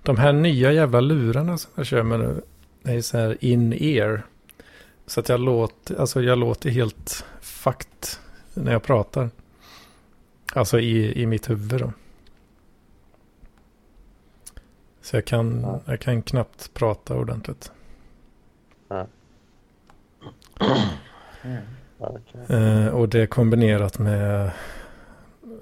[0.02, 2.42] De här nya jävla lurarna som jag kör med nu.
[2.84, 4.22] Är så här in-ear.
[5.06, 8.20] Så att jag låter, alltså jag låter helt fakt
[8.54, 9.30] när jag pratar.
[10.54, 11.92] Alltså i, i mitt huvud då.
[15.00, 15.80] Så jag kan, Ja.
[15.86, 17.72] jag kan knappt prata ordentligt.
[18.88, 19.06] ja,
[21.98, 22.56] okej.
[22.56, 24.46] Eh, och det kombinerat med,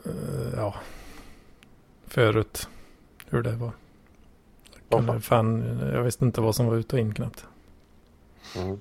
[0.05, 0.75] eh, ja,
[2.07, 2.69] förut
[3.31, 3.73] hur det var.
[4.91, 7.47] Åh, Kunde, fan, jag visste inte vad som var ut och in knappt.
[8.57, 8.79] Mm.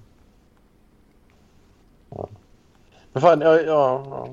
[2.15, 2.29] Ja.
[3.13, 4.27] Men fan, ja, ja, ja.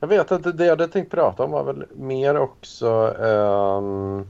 [0.00, 3.16] Jag vet inte, det jag hade tänkt prata om var väl mer också...
[3.20, 4.28] ehm,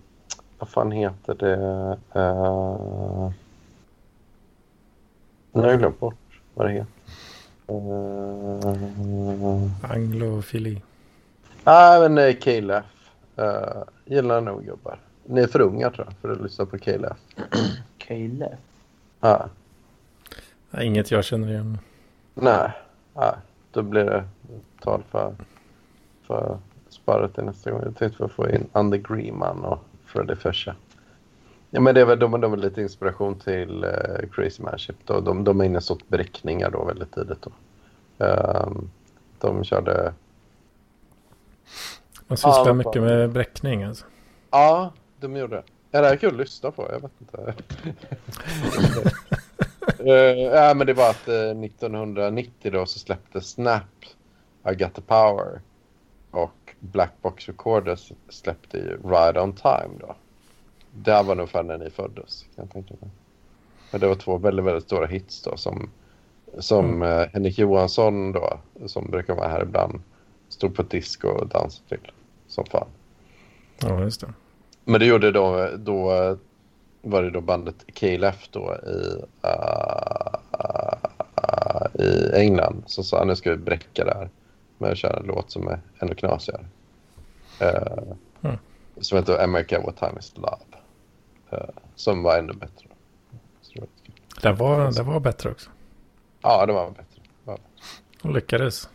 [0.58, 1.56] vad fan heter det?
[2.20, 3.30] Uh,
[5.52, 6.14] nu har jag glömt bort
[6.54, 6.86] vad det heter.
[7.70, 10.82] Uh, Anglofili.
[11.64, 12.84] Nej, men uh, KLF.
[13.38, 14.98] Uh, gillar nog gubbar.
[15.24, 17.16] Ni är för unga tror jag för att lyssna på KLF.
[17.98, 18.56] Kille.
[19.20, 19.48] Ja.
[20.70, 21.78] Nej, Inget jag känner igen.
[22.34, 22.70] Nej,
[23.14, 23.34] nej,
[23.70, 24.24] då blir det
[24.80, 25.34] tal för,
[26.26, 26.58] för
[26.88, 27.82] sparat till nästa gång.
[27.84, 30.74] Jag tänkte få in Under Greenman och Freddy Fisher.
[31.70, 34.96] Ja, men det är väl, de, de är lite inspiration till uh, Crazy Manship.
[35.04, 35.20] Då.
[35.20, 37.42] De, de är inne i bräckningar då väldigt tidigt.
[37.42, 37.50] Då.
[38.24, 38.90] Ehm,
[39.38, 40.12] de körde...
[42.26, 44.04] Man sysslar Ja, mycket med bräckning alltså.
[44.50, 45.62] Ja, de gjorde det.
[45.90, 46.88] Ja, det här är kul att lyssna på.
[46.92, 47.54] Jag vet inte.
[50.06, 53.82] Eh, ja, men det var att eh, 1990 då så släppte Snap
[54.70, 55.60] I Got The Power
[56.30, 60.14] och Black Box Recorders släppte ju Ride On Time då.
[60.90, 63.10] Det var nog fan när ni föddes kan jag tänka mig.
[63.90, 65.90] Men det var två väldigt, väldigt stora hits då som,
[66.58, 70.02] som eh, Henrik Johansson då, som brukar vara här ibland,
[70.48, 72.12] stod på ett disco och dansade till
[72.48, 72.88] som fan.
[73.82, 74.32] Ja, just det.
[74.84, 76.10] Men det gjorde då, då
[77.02, 80.34] var det då bandet KLF då i, uh,
[82.06, 84.30] i England som sa nu ska vi bräcka där
[84.78, 86.64] med att köra en låt som är ännu knasigare.
[87.62, 88.58] Uh, Mm.
[89.00, 90.56] Som heter America What Time Is Love.
[91.52, 92.86] Uh, som var ännu bättre.
[94.42, 94.92] Det var.
[94.92, 95.70] Det var, det bättre också.
[96.42, 97.22] Ja, det var bättre.
[97.44, 97.58] Det var
[98.22, 98.88] De lyckades.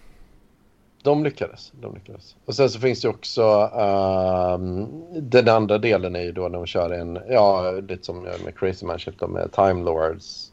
[1.06, 1.72] De lyckades.
[1.82, 2.36] De lyckades.
[2.46, 6.66] Och sen så finns det också ehm, den andra delen är ju då när de
[6.66, 10.52] kör en, ja, lite som med Crazy Manship då med Time Lords,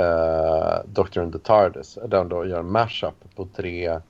[0.00, 4.00] uh, Doctor and the TARDIS, där de då gör en mashup på tre,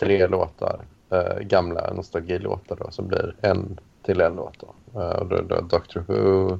[0.00, 0.80] tre låtar,
[1.12, 5.00] uh, gamla nostalgilåtar då, som blir en till en låt då.
[5.00, 6.58] Uh, och då, då Doctor Who,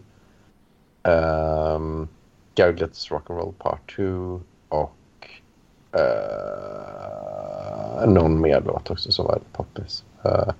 [1.02, 2.08] ehm, um,
[2.54, 4.92] Gary Glitters Rock'n'Roll Part 2 och
[5.99, 6.05] uh,
[8.07, 10.05] någon mer låt också som var poppis.
[10.26, 10.51] Uh,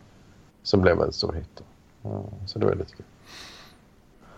[0.63, 1.63] som blev en stor hit.
[2.05, 3.07] Uh, så det var lite kul.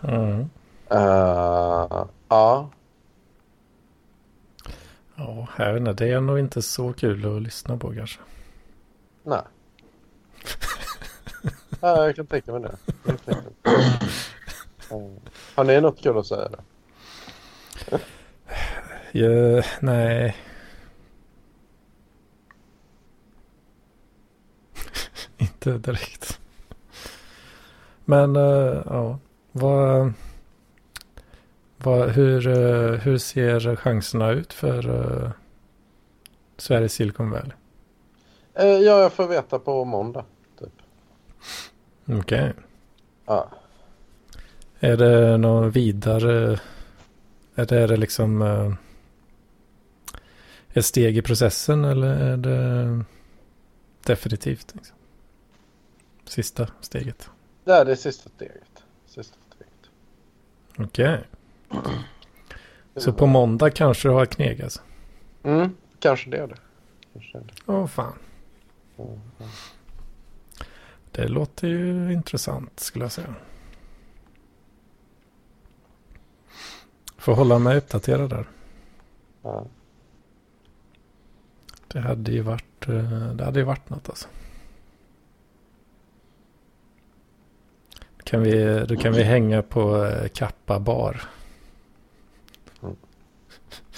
[0.01, 0.49] Mm.
[0.91, 2.69] Uh, ja,
[5.19, 5.93] Ja, jag vet inte.
[5.93, 8.19] Det är nog inte så kul att lyssna på kanske.
[9.23, 9.39] nej.
[11.81, 12.77] ja, jag kan tänka mig det.
[12.85, 13.69] Jag kan tänka mig det.
[14.95, 15.11] Uh,
[15.55, 16.49] har ni något kul att säga?
[16.49, 16.57] Då?
[19.11, 20.35] Ja, nej.
[25.39, 26.39] Inte direkt.
[28.05, 29.19] Men eh, ja,
[29.51, 30.13] vad,
[31.77, 35.29] vad, hur, eh, hur ser chanserna ut för uh,
[36.57, 37.51] Sveriges Silicon Valley?
[38.59, 40.25] Uh, ja, jag får veta på måndag.
[40.59, 40.73] Typ.
[42.05, 42.53] Okej.
[43.25, 43.49] Ja.
[44.79, 46.59] Är det någon vidare?
[47.55, 48.73] Är det, är det liksom eh,
[50.73, 53.03] ett steg i processen eller är det
[54.05, 54.75] definitivt?
[54.75, 54.95] Liksom?
[56.29, 57.29] Sista steget.
[57.63, 58.83] Det är det sista steget.
[59.05, 59.89] Sista steget.
[60.77, 61.23] Okej.
[62.95, 64.81] Så på måndag kanske du har knegas?
[65.43, 66.55] Mm, kanske det är det.
[67.65, 68.13] Åh fan.
[68.97, 69.49] Mm, mm.
[71.11, 73.35] Det låter ju intressant skulle jag säga.
[77.17, 78.47] Får hålla mig uppdaterad där.
[79.41, 79.65] Ja.
[81.87, 84.27] Det hade ju varit, eh, det hade ju varit något alltså.
[88.29, 91.21] Kan vi, då kan vi hänga på eh, Kappa bar.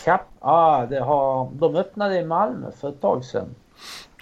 [0.04, 3.56] Kapp, ah, det har, de öppnade i Malmö för ett tag sedan.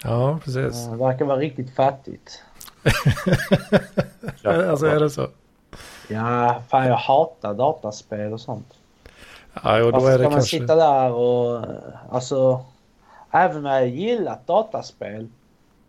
[0.04, 0.86] Ja, precis.
[0.86, 2.42] Det verkar vara riktigt fattigt.
[4.44, 5.28] alltså är det så?
[6.08, 8.74] Ja, fan jag hatar dataspel och sånt.
[9.62, 10.58] Ja, och då Varför är ska det man kanske...
[10.58, 11.64] sitta där och
[12.10, 12.64] alltså
[13.30, 15.28] även om jag gillat dataspel.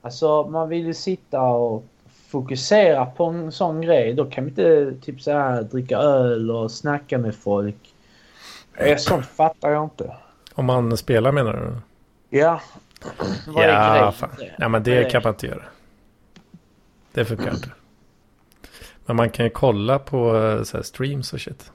[0.01, 1.83] Alltså man vill ju sitta och
[2.31, 4.13] fokusera på en sån grej.
[4.13, 7.75] Då kan man inte typ så här dricka öl och snacka med folk.
[8.97, 10.15] Sånt fattar jag inte.
[10.53, 11.73] Om man spelar menar du?
[12.37, 12.61] Ja.
[13.47, 14.29] Vad Ja, fan.
[14.29, 14.53] med det?
[14.57, 15.63] Ja, men det är- kan man inte göra.
[17.13, 17.69] Det funkar inte.
[19.05, 21.71] Men man kan ju kolla på eh, så här, streams och shit.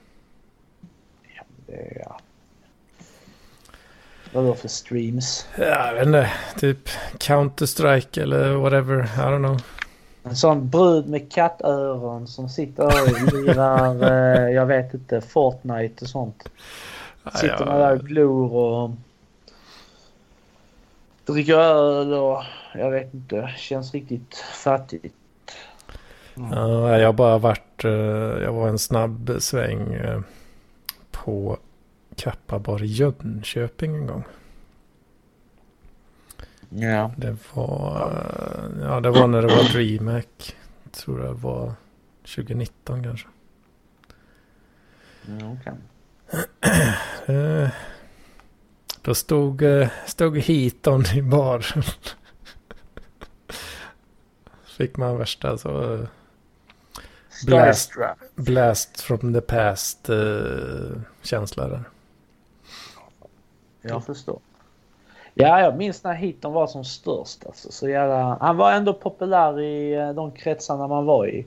[1.67, 2.21] Det är, ja.
[4.33, 5.47] Vadå för streams?
[5.59, 6.31] Ja, jag vet inte.
[6.59, 6.89] Typ
[7.19, 9.03] Counter-Strike eller whatever.
[9.05, 9.61] I don't know.
[10.27, 14.03] En sån brud med kattöron som sitter och lirar,
[14.47, 16.49] eh, jag vet inte, Fortnite och sånt.
[17.35, 18.91] Sitter man där och glor och...
[21.27, 22.43] dricker öl och
[22.75, 23.55] jag vet inte.
[23.57, 25.15] Känns riktigt fattigt.
[26.35, 27.91] Ja, jag har bara varit, eh,
[28.43, 30.21] jag var en snabb sväng eh,
[31.11, 31.59] på
[32.17, 34.25] Kappabar i Jönköping en gång.
[36.69, 37.11] Ja.
[37.17, 38.13] Det var,
[38.81, 40.57] ja det var när det var DreamHack.
[40.83, 41.73] Jag tror det var
[42.23, 43.29] 2019 kanske.
[45.27, 45.75] ja okay.
[47.35, 47.69] Eh,
[49.03, 51.83] Då stod, eh, stod Heaton i baren.
[54.65, 56.01] Fick man värsta så eh,
[57.47, 57.93] Blast.
[58.35, 61.85] Blast from the past eh, känsla där.
[63.83, 64.41] Jag förstår.
[65.39, 67.47] Ja, jag minns när Heaton var som störst.
[67.47, 67.73] Alltså.
[67.73, 68.39] Så jävla...
[68.41, 71.47] Han var ändå populär i eh, de kretsarna man var i.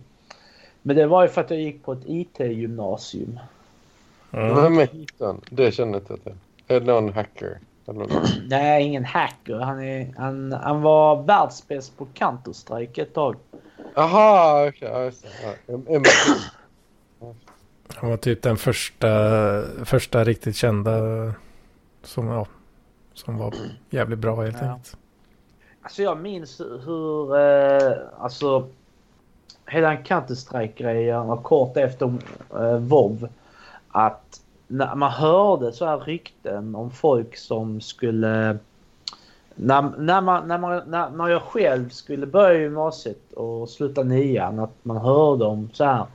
[0.82, 3.40] Men det var ju för att jag gick på ett IT-gymnasium.
[4.32, 4.56] Mm.
[4.56, 5.42] Vem är Heaton?
[5.50, 6.34] Det känner jag inte till.
[6.68, 7.60] Är det någon hacker?
[7.88, 8.12] Eller något?
[8.48, 9.56] Nej, ingen hacker.
[9.56, 13.36] Han, är, han, han var världsbäst på Counter-Strike ett tag.
[13.96, 15.12] Aha, okej.
[15.68, 16.06] Emma-
[17.96, 19.08] Han var typ den första,
[19.86, 20.92] första riktigt kända
[22.04, 22.46] som, ja,
[23.26, 23.54] som var
[23.90, 24.68] jävligt bra helt Ja.
[24.68, 24.98] enkelt.
[25.82, 27.38] Alltså jag minns hur...
[27.38, 28.68] Eh, alltså...
[29.66, 32.14] Hela Counter-Strike-grejen och kort efter
[32.54, 33.28] eh, WoW
[33.92, 38.58] Att när man hörde så här rykten om folk som skulle...
[39.56, 44.60] När, när, man, när, man, när, när jag själv skulle börja gymnasiet och sluta nian
[44.60, 46.06] att man hörde om så här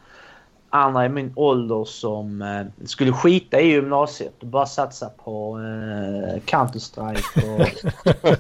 [0.74, 6.40] andra i min ålder som eh, skulle skita i gymnasiet och bara satsa på eh,
[6.40, 7.60] Counter-Strike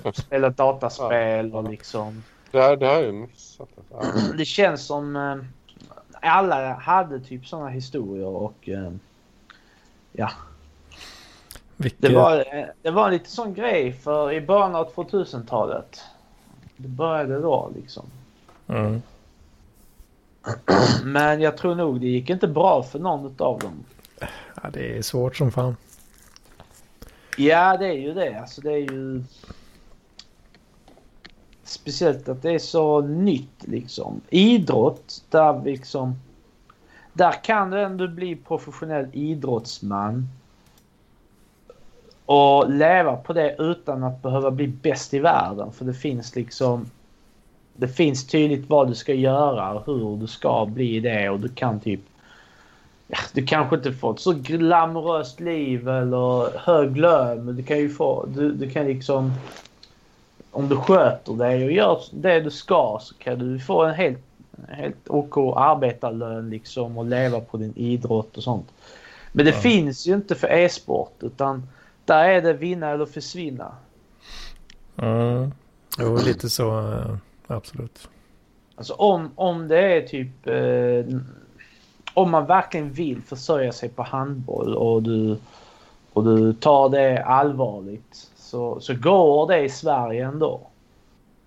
[0.04, 2.22] och spela dataspel och liksom.
[2.50, 3.68] Det här, det här är ju missat.
[3.94, 4.18] alltså.
[4.18, 4.32] Ja.
[4.38, 5.36] Det känns som eh,
[6.30, 8.92] alla hade typ sådana historier och eh,
[10.12, 10.30] ja,
[11.76, 16.00] Vilket, det var, eh, det var lite sån grej för i början av 2000-talet.
[16.76, 18.04] Det började då liksom.
[18.66, 19.02] mm.
[21.04, 23.84] Men jag tror nog det gick inte bra för någon av dem.
[24.62, 25.76] ja, det är svårt som fan.
[27.36, 28.40] Ja, det är ju det.
[28.40, 29.24] Alltså det är ju...
[31.64, 34.20] Speciellt att det är så nytt liksom.
[34.30, 36.14] Idrott, där liksom...
[37.12, 40.28] Där kan du ändå bli professionell idrottsman.
[42.26, 45.72] Och leva på det utan att behöva bli bäst i världen.
[45.72, 46.90] För det finns liksom...
[47.76, 51.48] Det finns tydligt vad du ska göra och hur du ska bli det och du
[51.48, 52.00] kan typ
[53.32, 57.44] du kanske inte får ett så glamoröst liv eller hög lön.
[57.44, 58.26] Men du kan ju få...
[58.26, 59.32] Du, du kan liksom...
[60.50, 64.18] Om du sköter dig och gör det du ska så kan du få en helt,
[64.68, 68.66] helt OK arbetarlön liksom och leva på din idrott och sånt.
[69.32, 69.60] Men det Ja.
[69.60, 71.68] finns ju inte för e-sport utan
[72.04, 73.72] där är det vinna eller försvinna.
[74.96, 75.52] Mm.
[75.98, 76.94] Jo, lite så.
[77.46, 78.08] Absolut.
[78.76, 80.46] Alltså om, om det är typ...
[80.46, 81.20] Eh,
[82.14, 85.36] om man verkligen vill försörja sig på handboll och du,
[86.12, 90.60] och du tar det allvarligt så, så går det i Sverige ändå.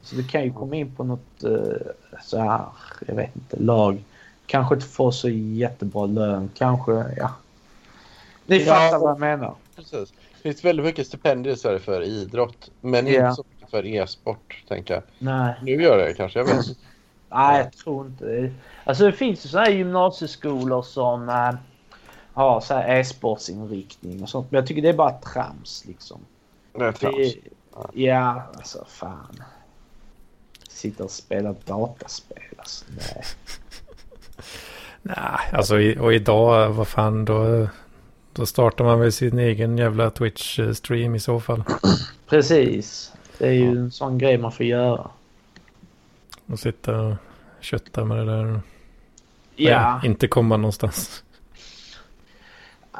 [0.02, 1.88] Så du kan ju komma in på något eh,
[2.24, 2.62] så här,
[3.08, 4.04] jag vet inte, lag.
[4.46, 6.50] Kanske inte få så jättebra lön.
[6.58, 7.32] Kanske, ja.
[8.46, 8.74] Ni Ja.
[8.74, 9.56] fattar vad jag menar.
[9.76, 10.12] Precis.
[10.12, 12.72] Det finns väldigt mycket stipendier i Sverige för idrott.
[12.82, 13.24] Men Ja.
[13.30, 15.04] inte så för e-sport, tänker jag.
[15.20, 15.56] Nej.
[15.62, 16.66] Nu gör det kanske, jag vet.
[17.30, 18.52] Nej, jag tror inte det.
[18.84, 21.52] Alltså det finns ju sådana här gymnasieskolor som äh,
[22.34, 24.52] har så här e-sportsinriktning och sånt.
[24.52, 26.20] Men jag tycker det är bara trams liksom.
[26.74, 27.16] Det är trams.
[27.16, 27.40] Det,
[27.94, 29.44] ja, alltså fan.
[30.70, 32.86] Sitta och spela dataspel alltså.
[32.90, 33.24] Nej.
[35.02, 37.68] Nej, alltså och idag, vad fan, då,
[38.34, 41.64] då startar man väl sin egen jävla Twitch-stream i så fall.
[42.30, 43.14] Precis.
[43.38, 45.10] Det är ju en sån grej man får göra.
[46.46, 47.16] Och sitta och
[47.60, 48.60] kötta med det där.
[49.56, 51.24] Ja, Nej, Inte komma någonstans.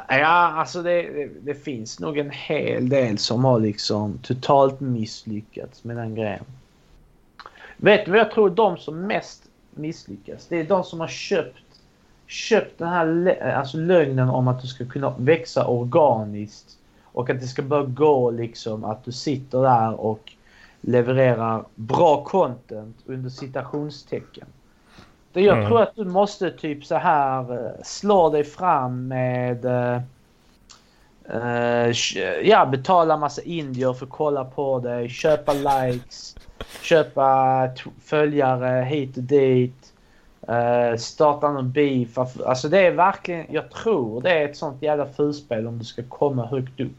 [0.08, 5.84] ja alltså det, det, det finns nog en hel del som har liksom totalt misslyckats
[5.84, 6.44] med den grejen.
[7.76, 10.46] Vet du vad jag tror de som mest misslyckas?
[10.48, 11.62] Det är de som har köpt
[12.26, 16.77] köpt den här alltså lögnen om att du ska kunna växa organiskt
[17.12, 20.32] och att det ska bara gå liksom att du sitter där och
[20.80, 24.46] levererar bra content under citationstecken.
[25.32, 25.68] Det jag Mm.
[25.68, 29.66] tror att du måste typ så här eh, slå dig fram med
[31.94, 36.36] kö- ja, betala massa indier för att kolla på dig, köpa likes,
[36.82, 37.68] köpa
[38.04, 39.92] följare hit och dit.
[40.50, 42.18] Uh, starta någon beef.
[42.18, 46.02] Alltså det är verkligen, jag tror det är ett sånt jävla fulspel om du ska
[46.08, 46.92] komma högt upp.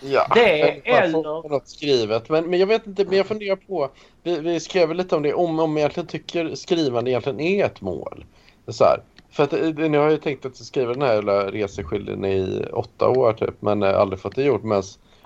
[0.00, 1.12] Ja, Det bara eller-
[1.48, 2.28] något skrivet.
[2.28, 3.88] Men, men jag vet inte, men jag funderar på.
[4.22, 7.80] Vi, vi skrev lite om det, om, om jag egentligen tycker skrivande egentligen är ett
[7.80, 8.24] mål.
[8.68, 11.50] Så här, för att eh, nu har jag ju tänkt att skriva den här jävla
[11.50, 14.62] reseskildringen i åtta år typ, men eh, aldrig fått det gjort.
[14.62, 14.82] Medan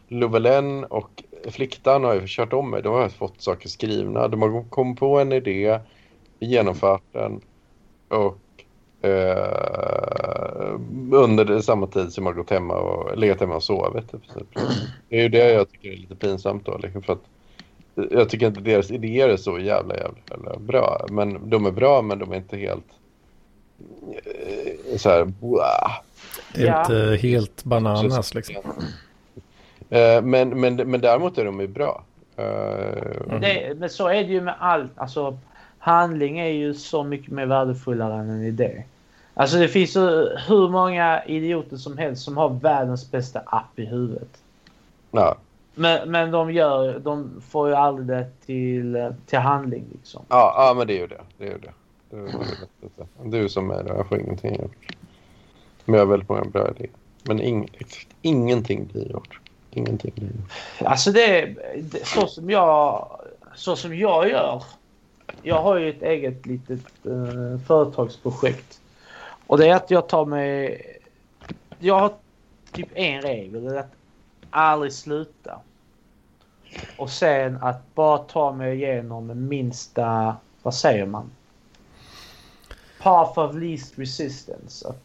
[0.09, 2.83] Lovelen och Fliktan har ju kört om mig.
[2.83, 4.29] De har fått saker skrivna.
[4.29, 5.79] De har kommit på en idé,
[6.39, 7.41] genomfört den
[8.13, 8.39] och
[9.09, 10.75] eh,
[11.13, 14.11] under samma tid som jag gått hemma och legat hemma och sovit.
[14.13, 14.21] Typ.
[15.09, 16.79] Det är ju det jag tycker är lite pinsamt då.
[16.79, 17.23] Liksom, för att
[18.11, 21.07] jag tycker inte deras idéer är så jävla, jävla, jävla bra.
[21.11, 22.85] Men de är bra, men de är inte helt
[24.25, 25.33] eh, så här...
[26.55, 26.81] Det är Ja.
[26.81, 28.57] inte helt bananas liksom.
[29.91, 32.05] Eh, Men, men, men däremot är de ju bra.
[32.37, 32.45] Eh,
[33.41, 34.93] Det, men så är det ju med allt.
[34.97, 35.39] Alltså,
[35.83, 38.85] handling är ju så mycket mer värdefullare än en idé.
[39.35, 43.85] Alltså det finns ju hur många idioter som helst som har världens bästa app i
[43.85, 44.43] huvudet.
[45.11, 45.37] Ja,
[45.74, 50.22] Men, men de, gör, de får ju aldrig det till, till handling liksom.
[50.28, 51.20] ja, ja, men det är ju det.
[51.39, 51.72] Det är ju det.
[52.11, 52.28] det, är ju
[52.97, 53.39] det.
[53.39, 54.97] Du som är det, jag får ingenting gjort.
[55.85, 56.91] Men jag har väldigt många bra idéer.
[57.22, 57.68] Men ing,
[58.22, 59.41] ingenting blir gjort.
[59.70, 60.51] Ingenting blir gjort.
[60.85, 63.09] Alltså det, det så som jag
[63.55, 64.62] så som jag gör.
[65.43, 68.80] Jag har ju ett eget litet eh, företagsprojekt.
[69.47, 70.83] Och det är att jag tar mig...
[71.78, 72.12] Jag har
[72.72, 73.64] typ en regel.
[73.64, 73.95] Det är att
[74.51, 75.61] aldrig sluta.
[76.97, 80.37] Och sen att bara ta mig igenom minsta...
[80.62, 81.30] Vad säger man?
[83.03, 84.89] Path of least resistance.
[84.89, 84.97] Att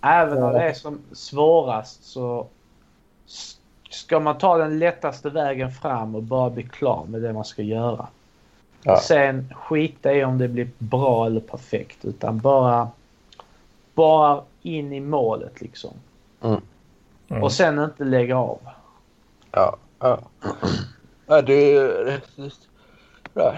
[0.00, 2.46] även när det är som svårast så
[3.90, 7.62] ska man ta den lättaste vägen fram och bara bli klar med det man ska
[7.62, 8.06] göra.
[8.82, 8.96] Ja.
[8.96, 12.88] Sen skita i om det blir bra eller perfekt utan bara
[13.94, 15.90] bara in i målet liksom.
[16.42, 16.60] Mm.
[17.28, 17.42] Mm.
[17.42, 18.58] Och sen inte lägga av.
[19.50, 20.18] Ja, ja.
[21.26, 21.72] ja det,
[23.34, 23.54] ja,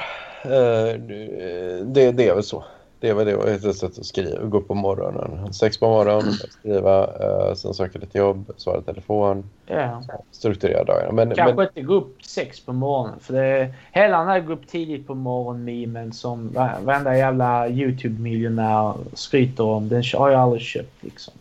[1.85, 2.65] det, det är väl så.
[3.03, 4.45] Det är väl det ett sätt att skriva.
[4.45, 5.53] Gå upp på morgonen.
[5.53, 10.03] Sex på morgonen, skriva, eh, sen söka lite jobb, svara i telefon, Ja.
[10.31, 11.13] strukturera dagarna.
[11.13, 13.19] Men, Kanske men, inte gå upp sex på morgonen.
[13.21, 17.69] För det är hela den här gå upp tidigt på morgonen-memen som va- varenda jävla
[17.69, 19.89] YouTube-miljonär skryter om.
[19.89, 21.35] Den har jag aldrig köpt liksom.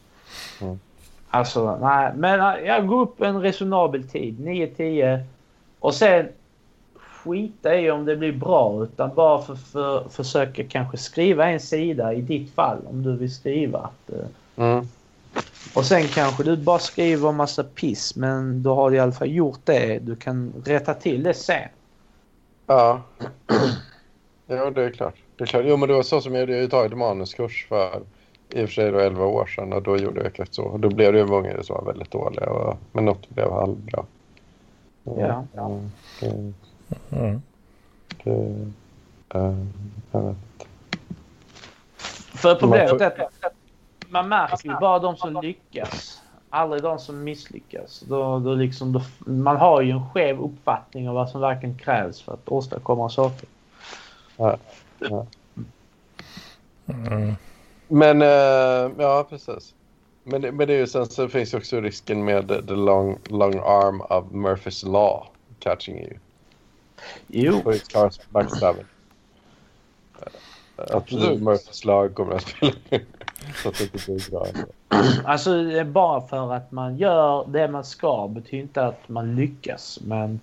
[0.61, 0.79] Mm.
[1.29, 2.11] Alltså, nej.
[2.15, 4.39] Men jag går upp en resonabel tid.
[4.39, 5.23] 9-10.
[5.79, 6.27] Och sen
[7.23, 8.83] skita i om det blir bra.
[8.83, 12.77] Utan bara för, för, försöka kanske skriva en sida i ditt fall.
[12.85, 13.79] Om du vill skriva.
[13.79, 14.87] Att, eh, mm,
[15.75, 19.11] och sen kanske du bara skriver en massa piss men då har du i alla
[19.11, 19.99] fall gjort det.
[19.99, 21.69] Du kan rätta till det sen.
[22.67, 23.01] ja.
[24.47, 25.15] ja, det är klart.
[25.37, 25.63] Det är klart.
[25.65, 28.01] Jo, men det var så som jag hade ju tagit manuskurs för
[28.49, 30.63] i och för sig då 11 år sedan och då gjorde jag exakt så.
[30.63, 34.05] Och då blev det ju många som var väldigt dåliga och, men något blev halvbra.
[35.03, 35.45] Ja.
[36.21, 36.53] Mm,
[37.11, 37.41] Mm.
[38.23, 38.27] vet
[40.13, 40.35] inte.
[42.37, 43.53] För problemet är att
[44.09, 46.21] man märker ju bara de som lyckas.
[46.49, 47.99] Aldrig de som misslyckas.
[47.99, 52.21] Då, då liksom, då, man har ju en skev uppfattning av vad som verkligen krävs
[52.21, 53.49] för att åstadkomma saker.
[56.87, 57.35] Mm.
[57.87, 59.73] Men eh, ja, precis.
[60.23, 63.17] Men, det- men det är ju sen så finns ju också risken med the long,
[63.29, 65.27] long arm of Murphys law
[65.59, 66.13] catching you.
[67.27, 68.85] Jo, cars backstabbing.
[70.75, 71.41] Att Absolut.
[71.41, 72.73] Murphys lag kommer att spela
[73.63, 74.47] så att det inte blir bra.
[75.25, 79.35] alltså det är bara för att man gör det man ska betyder inte att man
[79.35, 79.99] lyckas.
[80.01, 80.39] Men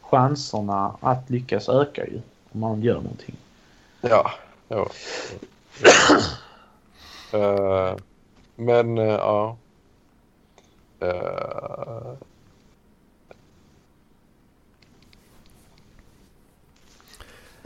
[0.00, 2.20] chanserna att lyckas ökar ju
[2.52, 3.36] om man gör någonting.
[4.00, 4.30] Ja,
[4.68, 4.88] jo.
[7.32, 7.96] Eh,
[8.56, 9.56] men eh, ja.
[11.00, 12.12] Eh,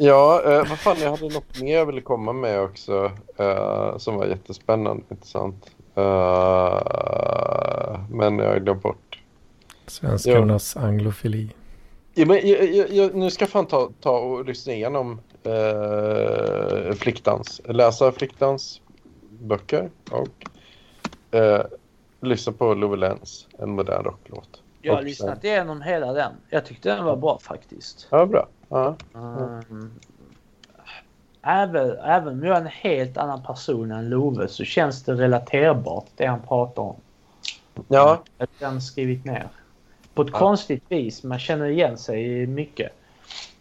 [0.04, 4.16] Ja, eh, vad fan, jag hade något mer jag ville komma med också eh, som
[4.16, 5.70] var jättespännande intressant.
[5.94, 6.80] Eh,
[8.10, 9.18] men jag har glömt bort.
[9.86, 11.50] Svenskarnas anglofili.
[12.14, 16.92] Ja, men, jag, jag, jag, nu ska jag fan ta, ta och lyssna igenom eh,
[16.94, 18.80] Fliktans, läsa Fliktans
[19.30, 20.46] böcker och
[21.38, 21.64] eh,
[22.20, 24.62] lyssna på Love Lenz, en modern rocklåt.
[24.80, 26.32] Jag har lyssnat igenom hela den.
[26.50, 28.06] Jag tyckte den var bra faktiskt.
[28.10, 28.48] Ja, bra.
[28.72, 28.94] Ja.
[29.14, 29.90] Mm.
[31.42, 36.06] Även, även om jag är en helt annan person än Love så känns det relaterbart
[36.16, 36.96] det han pratar om.
[37.88, 39.48] ja, Att han skrivit ner.
[40.14, 41.22] På ett konstigt vis.
[41.22, 42.92] Man känner igen sig mycket.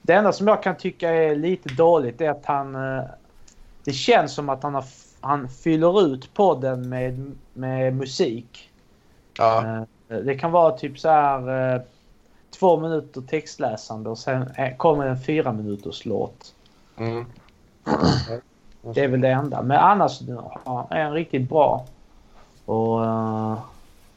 [0.01, 2.76] Det enda som jag kan tycka är lite dåligt är att han...
[2.76, 3.03] eh,
[3.84, 4.86] Det känns som att han, har,
[5.22, 8.70] han fyller ut podden med, med musik.
[9.38, 9.66] ja,
[10.09, 11.82] Eh, Det kan vara typ så här eh,
[12.52, 16.54] två minuter textläsande och sen eh, kommer en fyra minuters låt.
[16.97, 17.26] Mm.
[18.82, 19.62] Det är väl det enda.
[19.62, 20.22] Men annars
[20.66, 21.86] ja, är den riktigt bra.
[22.66, 23.60] Och eh,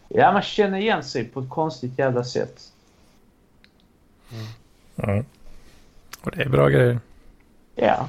[0.09, 2.73] ja, man känner igen sig på ett konstigt jävla sätt.
[4.97, 5.25] Mm.
[6.25, 6.99] Och det är bra grejer.
[7.75, 8.09] Ja.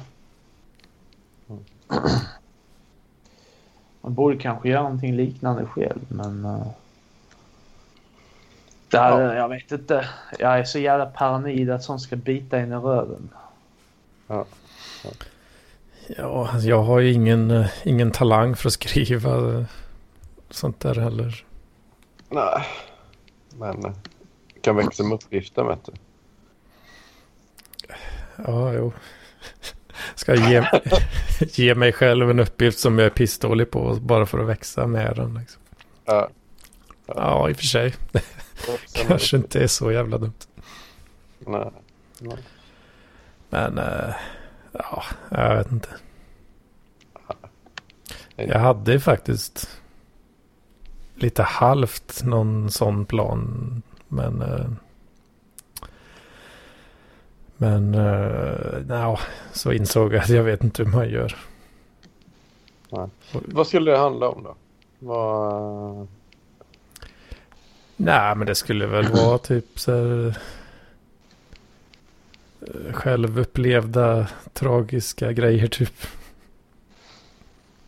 [4.00, 6.44] Man borde kanske göra någonting liknande själv, men...
[6.44, 6.66] Uh,
[8.96, 10.08] det hade, Jag vet inte.
[10.38, 13.28] Jag är så jävla paranoid att sånt ska bita in i röven.
[14.26, 14.44] Ja.
[16.08, 19.64] Ja, alltså jag har ju ingen, eh, ingen talang för att skriva eh,
[20.50, 21.44] sånt där heller.
[22.28, 22.66] Nej,
[23.58, 23.92] men eh,
[24.60, 25.92] kan växa med uppgiften vet du.
[28.46, 28.92] Ja, jo.
[30.14, 30.64] Ska jag ge,
[31.62, 35.16] ge mig själv en uppgift som jag är pissdålig på bara för att växa med
[35.16, 35.34] den.
[35.34, 35.62] Liksom.
[36.04, 36.28] Ja.
[37.06, 37.94] Ja, i och för sig.
[38.92, 40.46] Kanske inte är så jävla dumt.
[41.38, 41.70] Nej.
[42.20, 42.38] Nej.
[43.50, 44.14] Men, äh,
[44.72, 45.88] ja, jag vet inte.
[48.36, 49.80] Jag hade faktiskt
[51.14, 53.82] lite halvt någon sån plan.
[54.08, 54.66] Men, äh,
[57.56, 57.92] men
[58.86, 59.18] no,
[59.52, 61.36] så insåg jag att jag vet inte hur man gör.
[62.90, 63.08] Nej.
[63.32, 64.54] Vad skulle det handla om då?
[64.98, 66.08] Vad...
[67.96, 70.38] Nej, men det skulle väl vara typ så här,
[72.92, 76.06] självupplevda tragiska grejer typ.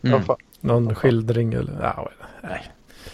[0.01, 0.21] Mm.
[0.61, 2.09] Någon skildring eller ja,
[2.41, 2.71] nej.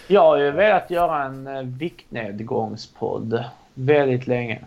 [0.07, 3.43] Jag har ju velat göra en uh, viktnedgångspodd
[3.73, 4.59] väldigt länge.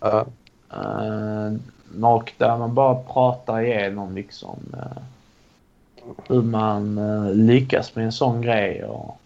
[0.00, 0.26] Ja.
[0.72, 1.56] Uh,
[2.04, 5.02] och där man bara pratar igenom liksom uh,
[6.28, 8.84] hur man uh, lyckas med en sån grej.
[8.84, 9.20] Och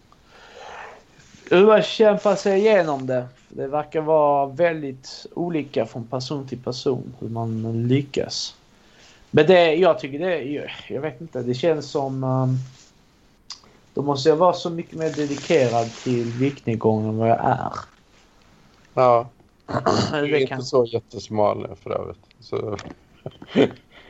[1.55, 3.27] hur man kämpar sig igenom det.
[3.49, 8.55] Det verkar vara väldigt olika från person till person hur man lyckas.
[9.31, 10.43] Men det, jag tycker det,
[10.87, 12.57] jag vet inte, det känns som um,
[13.93, 17.71] då måste jag vara så mycket mer dedikerad till viktnedgång än vad jag är.
[18.93, 19.29] Ja.
[20.11, 22.19] Du är Det inte kan- så jättesmal för övrigt.
[22.39, 22.77] Så...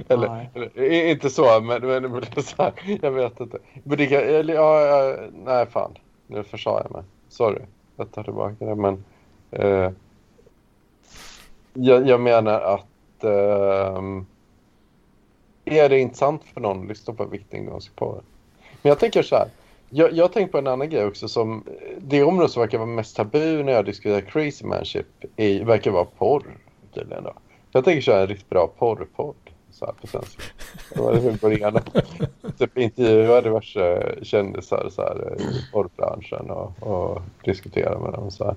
[0.08, 3.58] eller, eller, inte så, men, men, men så här, jag vet inte.
[3.84, 5.92] Men det kan, eller, ja, ja, nej, fan.
[6.28, 7.04] Nu försade jag mig.
[7.32, 7.62] Sorry.
[7.96, 9.04] Jag tar tillbaka det, men...
[9.52, 9.92] Eh,
[11.74, 13.24] jag, jag menar att...
[13.24, 14.02] eh,
[15.66, 18.24] är det intressant för någon att lyssna på viktnedgångspodden?
[18.82, 19.48] Men jag tänker så här.
[19.90, 21.64] Jag, jag tänker på en annan grej också som
[21.98, 26.06] det område som verkar vara mest tabu när jag diskuterar crazy manship är, verkar vara
[26.06, 26.58] porr
[26.94, 27.34] tydligen då.
[27.72, 29.51] Jag tänker köra en riktigt bra porrpodd
[29.86, 30.44] här på svenska.
[30.94, 31.80] Det var det början.
[32.58, 38.56] Typ intervjua diverse kändisar så här, i porrbranschen och, och diskutera med dem så här.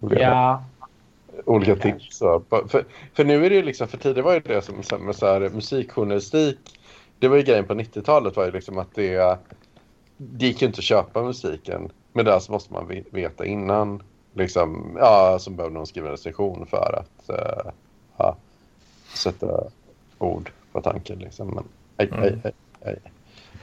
[0.00, 0.64] Olika, Ja,
[1.44, 2.16] olika tips.
[2.18, 2.42] Så.
[2.48, 5.26] För, för nu är det ju liksom, för tidigare var ju det som med så
[5.26, 6.58] här, musikjournalistik.
[7.18, 9.38] Det var ju grejen på 90-talet var ju liksom att det
[10.16, 11.90] det gick ju inte att köpa musiken.
[12.12, 14.02] Men där så måste man ve- veta innan.
[14.34, 17.72] Liksom, ja, så behöver någon skriva en recension för att eh,
[18.16, 18.36] ja,
[19.14, 19.64] sätta
[20.18, 21.18] ord på tanken.
[21.18, 21.48] Liksom.
[21.48, 21.64] Men,
[21.96, 22.52] aj, aj, aj,
[22.84, 22.96] aj.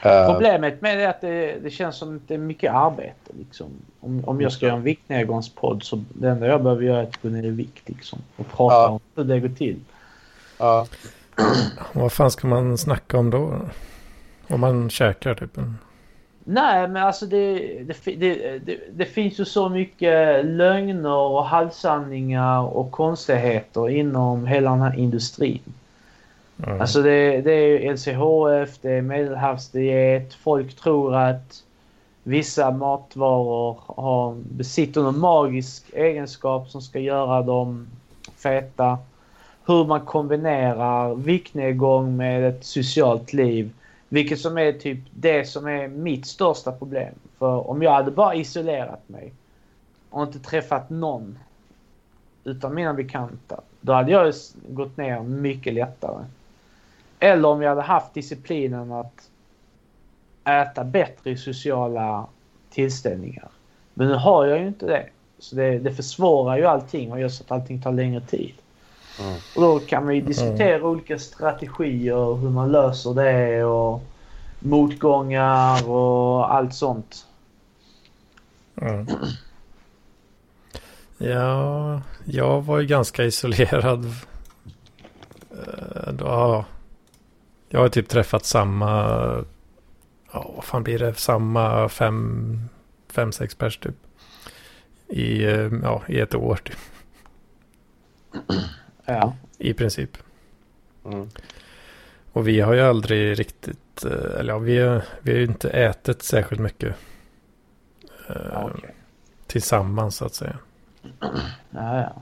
[0.01, 3.31] Eh, Problemet med det är att det, det känns som att det är mycket arbete.
[3.37, 3.67] Liksom.
[3.99, 7.21] Om, om jag ska göra en viktnedgångspodd så det enda jag behöver göra är att
[7.21, 8.87] gå ner i vikt liksom, och prata Ja.
[8.89, 9.79] om hur det går till.
[10.57, 10.87] ja,
[11.93, 13.53] Vad fan ska man snacka om då?
[14.47, 15.57] Om man käkar typ.
[16.43, 18.15] Nej, men alltså det, det,
[18.65, 24.99] det, det finns ju så mycket lögner och halvsanningar och konstigheter inom hela den här
[24.99, 25.61] industrin.
[26.63, 26.81] Mm.
[26.81, 30.33] Alltså det, det är LCHF, det är medelhavsdiet.
[30.33, 31.63] Folk tror att
[32.23, 37.87] vissa matvaror har, besitter någon magisk egenskap som ska göra dem
[38.37, 38.97] feta.
[39.65, 43.71] Hur man kombinerar viktnedgång med ett socialt liv.
[44.09, 47.13] Vilket som är typ det som är mitt största problem.
[47.39, 49.33] För om jag hade bara isolerat mig
[50.09, 51.39] och inte träffat någon
[52.43, 53.61] utan mina bekanta.
[53.81, 54.33] Då hade jag
[54.69, 56.25] gått ner mycket lättare.
[57.19, 59.29] Eller om jag hade haft disciplinen att
[60.43, 62.25] äta bättre i sociala
[62.69, 63.47] tillställningar.
[63.93, 65.09] Men nu har jag ju inte det.
[65.39, 68.53] Så det, det försvårar ju allting och gör så att allting tar längre tid.
[69.19, 69.33] Mm.
[69.55, 74.01] Och då kan man ju diskutera olika strategier, hur man löser det och
[74.59, 77.25] motgångar och allt sånt.
[78.81, 79.07] Mm.
[81.17, 84.05] Ja, jag var ju ganska isolerad.
[85.51, 86.65] Eh, Då,
[87.69, 88.89] jag har typ träffat samma,
[90.31, 92.59] ja vad fan blir det, samma fem,
[93.09, 93.95] fem sex pers typ.
[95.07, 96.77] i, eh, ja, i ett år typ,
[99.05, 99.35] Ja.
[99.57, 100.17] i princip.
[101.05, 101.29] Mm.
[102.33, 105.69] Och vi har ju aldrig riktigt, eh, eller ja, vi har, vi har ju inte
[105.69, 106.95] ätit särskilt mycket
[108.29, 108.95] eh, Ja, okej.
[109.47, 110.57] tillsammans så att säga.
[111.19, 112.21] Ja, ja.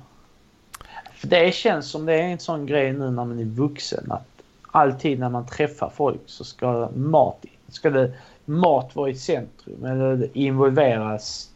[1.14, 4.35] För det känns som det är en sån grej nu när man är vuxen att
[4.76, 8.14] alltid när man träffar folk så ska mat, ska det,
[8.46, 11.50] mat vara i centrum eller det involveras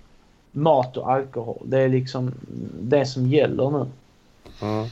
[0.52, 1.62] mat och alkohol.
[1.66, 2.34] Det är liksom
[2.82, 3.86] det som gäller nu.
[4.62, 4.88] Mm.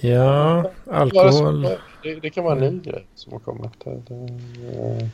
[0.00, 1.62] Ja, alkohol.
[1.62, 3.72] det, det, det kan vara en ny grej som har kommit.
[3.84, 5.10] Det, det,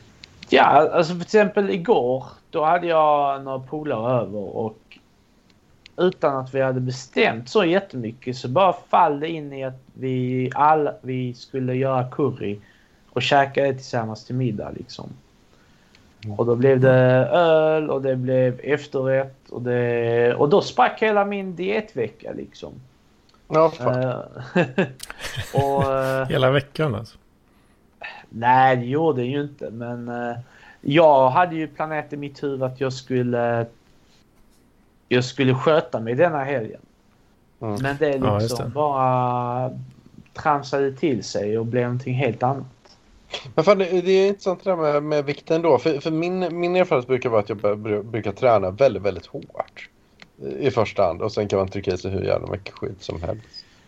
[0.49, 4.77] Ja, alltså för exempel igår då hade jag några polare över och
[5.97, 10.51] utan att vi hade bestämt så jättemycket så bara fall det in i att vi
[10.55, 12.59] alla vi skulle göra curry
[13.09, 15.09] och käka det tillsammans till middag liksom.
[16.37, 16.91] Och då blev det
[17.31, 22.73] öl och det blev efterrätt och, det, och då sprack hela min dietvecka liksom.
[23.47, 24.03] ja, fan.
[24.03, 24.85] Eh,
[25.63, 27.17] och, eh, Hela veckan alltså.
[28.29, 29.69] Nej, det gjorde det ju inte.
[29.69, 30.37] Men eh,
[30.81, 33.65] jag hade ju planerat i mitt huvud att jag skulle
[35.07, 36.81] jag skulle sköta mig denna helgen.
[37.61, 37.75] Mm.
[37.81, 38.71] Men det Ja, just liksom det.
[38.71, 39.71] bara
[40.33, 42.65] tramsade till sig och blev någonting helt annat.
[43.55, 45.77] Men fan, det, det är intressant det där med, med vikten då.
[45.77, 49.89] För, för min, min erfarenhet brukar vara att jag brukar träna väldigt, väldigt hårt.
[50.59, 51.21] I första hand.
[51.21, 53.43] Och sen kan man trycka i sig hur jävla mycket skit som helst.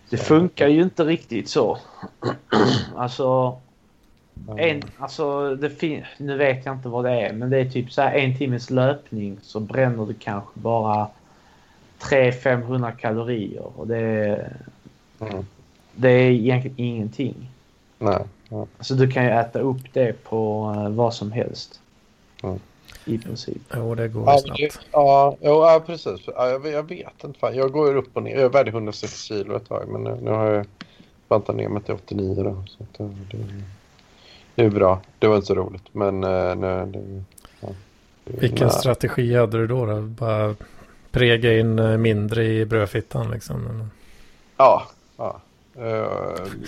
[0.09, 1.77] Det funkar ju inte riktigt så.
[2.95, 3.57] alltså,
[4.57, 7.91] en, alltså det fin- nu vet jag inte vad det är, men det är typ
[7.91, 11.07] så här en timmes löpning så bränner du kanske bara
[11.99, 14.57] 300-500 kalorier och det, är-
[15.19, 15.45] Mm.
[15.95, 17.35] det är egentligen ingenting.
[17.97, 18.23] Nej.
[18.49, 18.65] Ja.
[18.77, 21.79] Alltså du kan ju äta upp det på eh, vad som helst.
[22.43, 22.59] Mm.
[23.05, 23.61] I princip.
[23.75, 24.79] Jo, det går Ja, snabbt.
[24.91, 26.19] ja, ja, precis.
[26.35, 27.39] Ja, jag, jag vet inte.
[27.39, 27.55] Fan.
[27.55, 28.39] Jag går upp och ner.
[28.39, 30.65] Jag vägde 106 kilo ett tag, men nu, nu har jag
[31.27, 32.63] bantat ner mig till 89 då.
[32.67, 33.43] Så att, det, det,
[34.59, 35.01] det är bra.
[35.19, 37.23] Det var inte så roligt, men eh, nu, det,
[37.61, 37.67] ja.
[38.23, 38.75] Vilken nej.
[38.75, 39.85] strategi hade du då?
[39.85, 40.01] då?
[40.01, 40.55] Bara
[41.11, 43.89] prega in eh, mindre i brödfittan liksom?
[44.57, 44.87] Ja,
[45.17, 45.41] ja.
[45.75, 46.07] Eh,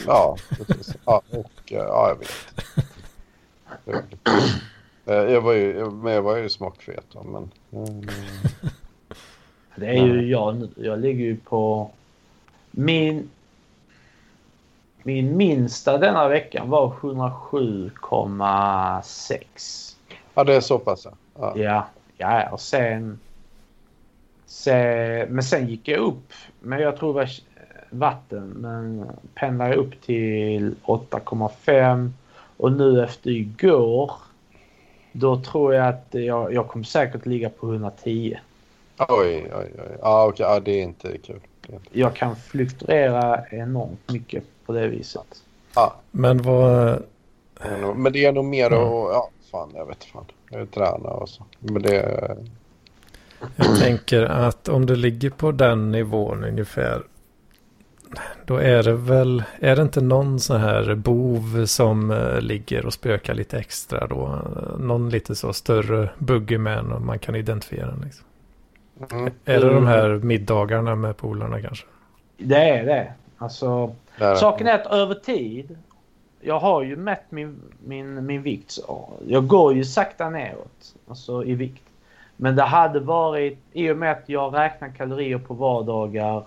[0.07, 0.95] ja, precis.
[1.05, 2.31] Ja, och ja, jag vet.
[5.05, 7.51] Jag var ju, men jag var ju smockfet då, men...
[7.71, 8.13] eh,
[9.75, 10.69] Det är ju jag nu.
[10.75, 11.91] Jag ligger ju på
[12.71, 13.29] min
[15.03, 19.95] min minsta denna veckan var 107,6.
[20.33, 21.07] Ja, det är så pass.
[21.39, 21.53] ja.
[21.55, 21.87] Ja.
[22.17, 23.19] Ja, och sen,
[24.45, 25.27] sen...
[25.29, 26.33] Men sen gick jag upp.
[26.59, 27.29] Men jag tror det var
[27.89, 28.47] vatten.
[28.47, 32.11] Men pendlade upp till 8,5.
[32.57, 34.11] Och nu efter igår.
[35.11, 38.37] Då tror jag att jag, jag kommer säkert ligga på 110.
[38.97, 39.97] Oj, oj, oj.
[40.01, 40.45] Ja, okej.
[40.45, 41.39] Ja, det är inte kul.
[41.61, 41.99] Det är inte...
[41.99, 45.43] Jag kan fluktuera enormt mycket på det viset.
[45.75, 47.03] Ja, Men vad...
[47.95, 48.79] men det är nog mer Mm.
[48.79, 48.91] att...
[48.91, 50.25] Ja, fan, jag vet fan.
[50.49, 51.45] Jag tränar och så.
[51.59, 52.37] Men det...
[53.55, 57.03] Jag tänker att om du ligger på den nivån ungefär.
[58.45, 62.93] Då är det väl, är det inte någon sån här bov som eh, ligger och
[62.93, 64.41] spökar lite extra då?
[64.79, 68.25] Någon lite så större boogeyman och man kan identifiera den liksom.
[69.11, 71.85] Mm, Är det de här middagarna med polarna kanske?
[72.37, 73.13] Det är det.
[73.41, 74.35] Alltså, det är det.
[74.35, 75.77] saken är att över tid.
[76.41, 78.71] Jag har ju mätt min, min, min vikt.
[78.71, 80.95] Så jag går ju sakta neråt.
[81.07, 81.83] Alltså i vikt.
[82.35, 86.43] Men det hade varit i och med att jag räknar kalorier på vardagar.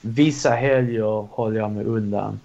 [0.00, 2.40] Vissa helger håller jag mig undan.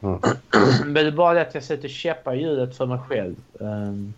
[0.00, 0.20] Mm.
[0.84, 3.36] Men det är bara det att jag sätter käppar i hjulet för mig själv.
[3.60, 4.14] ehm,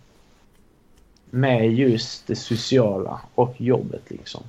[1.29, 4.43] med just det sociala och jobbet liksom.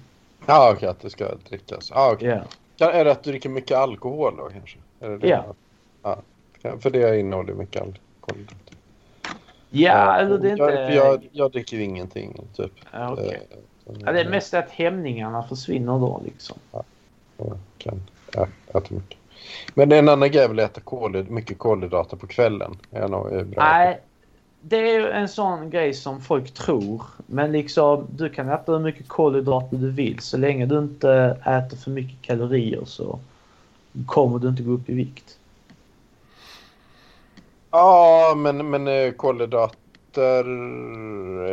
[0.46, 1.90] Ja, okej, att det ska drickas.
[1.94, 2.28] Ja, okej.
[2.28, 2.42] Ja.
[2.80, 4.78] Kan- Är det att du dricker mycket alkohol då kanske?
[4.98, 5.28] Det det?
[5.28, 5.44] Ja.
[6.62, 6.78] ja.
[6.80, 8.46] För det innehåller mycket alkohol.
[9.70, 10.86] Ja, eller det är jag, inte...
[10.86, 12.72] för jag, jag dricker ingenting, typ.
[12.92, 13.46] Ja, okej.
[13.50, 13.56] Eh,
[14.04, 16.58] Ja, det är mest att hämningarna försvinner då liksom.
[17.36, 18.02] Jag kan
[18.68, 19.18] äta mycket.
[19.74, 22.78] Men en annan grej är väl att äta kolhyd, mycket kolhydrater på kvällen.
[22.90, 23.08] Är
[23.44, 23.62] bra.
[23.64, 24.00] Nej,
[24.60, 27.02] det är en sån grej som folk tror.
[27.26, 30.18] Men liksom, du kan äta hur mycket kolhydrater du vill.
[30.18, 33.18] Så länge du inte äter för mycket kalorier så
[34.06, 35.38] kommer du inte gå upp i vikt.
[37.70, 40.44] Ja, men, men eh, kolhydrater...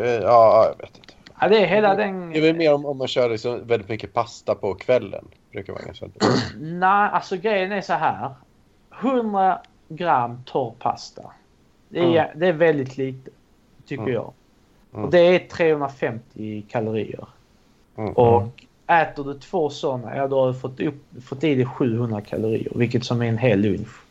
[0.03, 1.13] eh, Ja, jag vet inte.
[1.39, 2.29] Ja, det är hela den...
[2.29, 5.25] Det är väl mer om, om man kör liksom väldigt mycket pasta på kvällen.
[5.51, 6.05] Brukar vara ganska
[6.59, 8.29] Nej, alltså grejen är så här.
[9.01, 11.23] 100 gram torr pasta.
[11.89, 13.29] Det är, det är väldigt lite,
[13.85, 14.13] tycker Mm.
[14.13, 14.33] jag.
[14.93, 15.05] Mm.
[15.05, 17.27] Och det är 350 kalorier.
[17.97, 18.13] Mm.
[18.13, 18.43] Och
[18.87, 22.71] äter du två sådana, ja då har du fått, upp, fått i dig 700 kalorier,
[22.75, 24.01] vilket som är en hel lunch.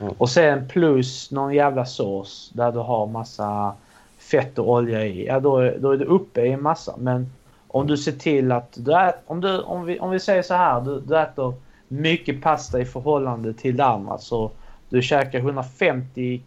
[0.00, 0.14] Mm.
[0.18, 3.74] Och sen plus någon jävla sås där du har massa
[4.18, 5.26] fett och olja i.
[5.26, 6.94] Ja, då, då är du uppe i en massa.
[6.98, 7.32] Men
[7.68, 10.54] om du ser till att du äter, om, du, om, vi, om vi säger så
[10.54, 11.54] här, du, du äter
[11.88, 14.18] mycket pasta i förhållande till det andra.
[14.18, 14.50] Så
[14.88, 16.40] du käkar 150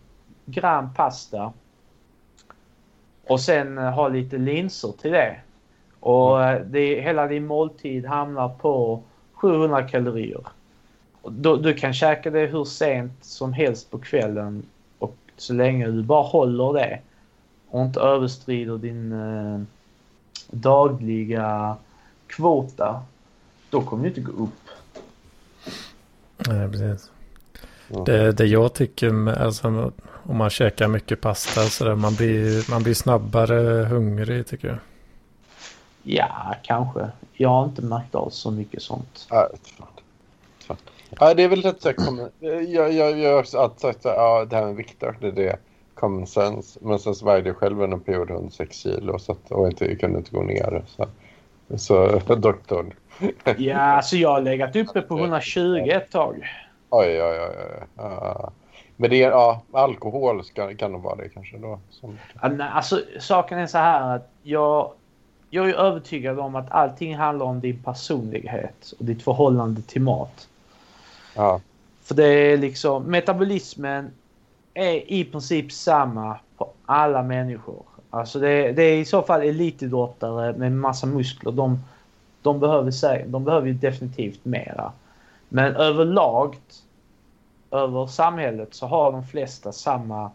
[0.48, 1.54] gram pasta
[3.28, 5.36] och sen eh, ha lite linser till det.
[6.00, 9.04] Och eh, det, hela din måltid hamnar på
[9.34, 10.42] 700 kalorier.
[11.24, 14.64] Då, du kan käka det hur sent som helst på kvällen
[15.00, 17.00] och så länge du bara håller det
[17.70, 19.62] och inte överskrider din eh,
[20.52, 21.76] dagliga
[22.28, 23.04] kvota,
[23.70, 24.70] då kommer du inte gå upp.
[26.48, 27.12] Nej, precis.
[27.88, 28.04] Ja.
[28.06, 29.92] Det, det jag tycker, alltså,
[30.24, 34.78] om man käkar mycket pasta så där, man blir, man blir snabbare hungrig tycker jag.
[36.04, 37.08] Ja, kanske.
[37.34, 39.28] Jag har inte märkt av så mycket sånt.
[41.20, 42.00] Ja, det är väl rätt sagt.
[42.00, 45.28] common- Jag, jag, jag har också alltid sagt att ja, det här med vikter, det
[45.28, 45.56] är det
[45.96, 46.80] common sense.
[46.82, 49.86] Men sen så vägde jag själv under en period 106 kilo så att, och inte,
[49.86, 50.84] jag kunde inte gå ner.
[50.88, 51.08] Så,
[51.78, 52.94] så doktorn.
[53.58, 56.48] Ja, så jag har legat uppe på 120 ett tag.
[56.90, 57.56] Oj, oj, oj.
[57.60, 57.88] oj.
[57.98, 58.52] Ja.
[59.00, 61.80] Men det är, ja, alkohol ska, kan nog vara det kanske då.
[61.90, 62.18] Som,
[62.60, 64.92] Alltså, saken är så här att jag,
[65.50, 70.48] jag är övertygad om att allting handlar om din personlighet och ditt förhållande till mat.
[71.36, 71.62] ja,
[72.04, 74.12] För det är liksom, metabolismen
[74.74, 77.84] är i princip samma på alla människor.
[78.10, 81.52] Alltså det, det är i så fall elitidrottare med massa muskler.
[81.52, 81.84] De,
[82.42, 84.92] de, behöver, de behöver ju definitivt mera.
[85.50, 86.56] Men överlag,
[87.72, 90.32] över samhället så har de flesta samma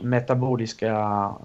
[0.00, 0.92] metaboliska,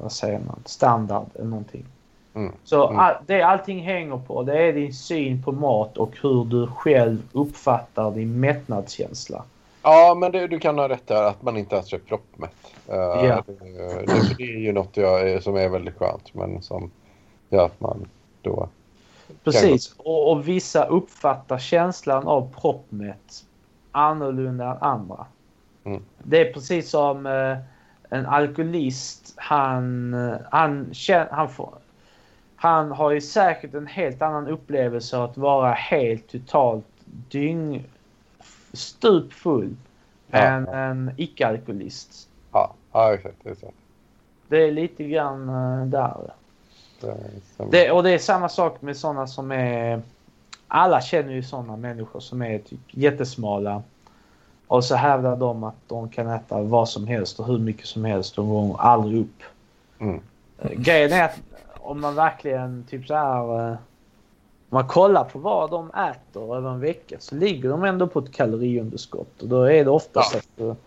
[0.02, 1.86] vad säger man, standard eller någonting.
[2.34, 2.54] Mm.
[2.64, 3.00] Så Mm.
[3.00, 7.18] all, det allting hänger på det är din syn på mat och hur du själv
[7.32, 9.44] uppfattar din mättnadskänsla.
[9.84, 12.52] ja men det, du kan ha rätt där att man inte sig proppmätt.
[12.90, 13.44] Uh, Ja.
[13.48, 13.54] det,
[14.06, 16.92] det, det är ju något jag, som är väldigt skönt men som
[17.50, 18.08] gör att man
[18.42, 18.70] då...
[19.44, 19.96] Precis.
[19.98, 23.46] Och, och vissa uppfattar känslan av proppmätt
[23.92, 25.26] annorlunda än andra.
[25.84, 26.04] Mm.
[26.24, 27.58] Det är precis som eh,
[28.10, 29.34] en alkoholist.
[29.36, 31.74] Han, eh, han, känner, han, får,
[32.56, 37.86] han har ju säkert en helt annan upplevelse av att vara helt totalt dyng
[38.74, 39.76] stupfull
[40.32, 40.40] Ja.
[40.40, 42.30] än en icke-alkoholist.
[42.52, 43.38] Ja, ja exakt.
[43.44, 43.72] Det är.
[44.48, 46.34] Det är lite grann eh, där.
[47.08, 50.02] Det, som, Det, och det är samma sak med sådana som är...
[50.68, 53.84] Alla känner ju sådana människor som är typ jättesmala.
[54.68, 58.06] Och så hävdar de att de kan äta vad som helst och hur mycket som
[58.06, 59.44] helst och går aldrig upp.
[60.00, 60.22] Mm.
[60.60, 61.40] Eh, Grejen är att
[61.74, 63.70] om man verkligen typ så här...
[63.72, 63.78] eh, Om
[64.70, 68.32] man kollar på vad de äter över en vecka så ligger de ändå på ett
[68.32, 69.42] kaloriunderskott.
[69.42, 70.72] Och då är det oftast Ja.
[70.72, 70.78] att...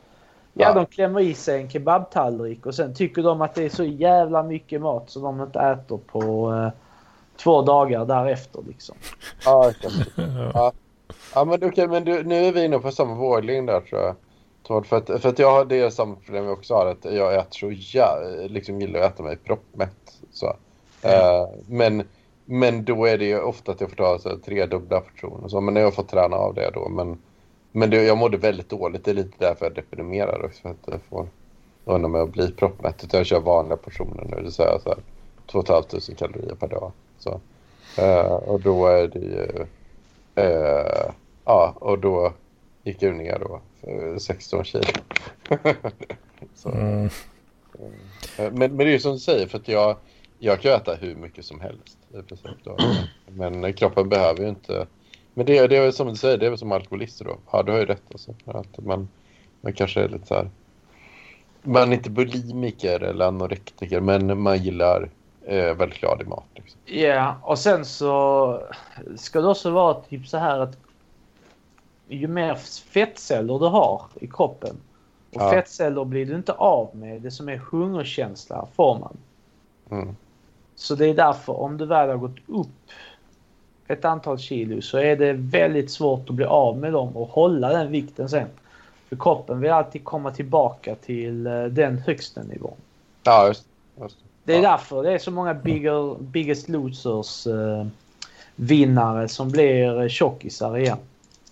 [0.59, 0.73] Ja.
[0.73, 4.43] De klämmer i sig en kebabtallrik och sen tycker de att det är så jävla
[4.43, 6.69] mycket mat så de inte äter på eh,
[7.37, 8.97] två dagar därefter liksom.
[9.45, 9.73] Ja.
[10.55, 10.73] Ja.
[11.35, 14.15] Ja, men okej, men du, nu är vi inne på samma våglängd där tror jag.
[14.63, 17.35] Tord, För att, för att jag har det samma problem jag också har, att jag
[17.35, 20.21] äter så jä- liksom gillar att äta mig proppmätt.
[20.33, 20.47] Så.
[21.03, 22.03] Eh, men,
[22.45, 25.49] men då är det ju ofta att jag får ta så här, tre dubbla portioner.
[25.49, 26.89] Så, men jag får träna av det då.
[26.89, 27.19] Men,
[27.77, 29.05] men det, jag mådde väldigt dåligt.
[29.05, 30.63] Det är lite därför jag deprimerar också.
[30.63, 31.29] För att jag får
[31.85, 33.05] unna mig att bli proppmätt.
[33.05, 34.43] Utan jag kör vanliga portioner nu.
[34.43, 34.99] Det säga så här,
[35.47, 35.87] 2 500
[36.19, 36.93] kalorier per dag.
[37.19, 37.41] Så.
[37.99, 39.67] Eh, och då är det ju...
[40.35, 41.11] Eh,
[41.45, 42.33] ja, och då
[42.85, 43.61] gick jag ner då.
[43.81, 44.85] för 16 kilo.
[46.55, 47.05] så, Mm.
[48.39, 49.97] eh, men, men det är ju som du säger, för att jag,
[50.39, 51.99] jag kan äta hur mycket som helst.
[52.65, 52.77] då.
[53.27, 54.87] Men kroppen behöver ju inte...
[55.37, 57.37] Men det, det är som du säger, det är väl som alkoholister då.
[57.51, 58.03] Ja, du har ju rätt.
[58.13, 59.09] Alltså, att man,
[59.61, 60.51] man kanske är lite så här...
[61.63, 65.09] Man är inte bulimiker eller anorektiker, men man gillar
[65.43, 66.45] eh, väldigt glad i mat.
[66.55, 66.81] Liksom.
[66.85, 68.63] Ja, och sen så
[69.17, 70.77] ska det också vara typ så här att
[72.09, 72.55] ju mer
[72.91, 74.77] fettceller du har i kroppen
[75.35, 75.51] och Ja.
[75.51, 77.23] fettceller blir du inte av med.
[77.23, 79.17] Det som är hungerkänsla får man.
[79.91, 80.17] Mm.
[80.75, 82.69] Så det är därför om du väl har gått upp
[83.89, 87.69] ett antal kilo så är det väldigt svårt att bli av med dem och hålla
[87.69, 88.49] den vikten sen.
[89.09, 92.75] För kroppen vill alltid komma tillbaka till eh, den högsta nivån.
[93.23, 93.65] Ja, just,
[94.01, 94.71] just Det är Ja.
[94.71, 97.87] därför det är så många bigger, Biggest Losers eh,
[98.57, 100.99] vinnare som blir eh, tjockisar igen.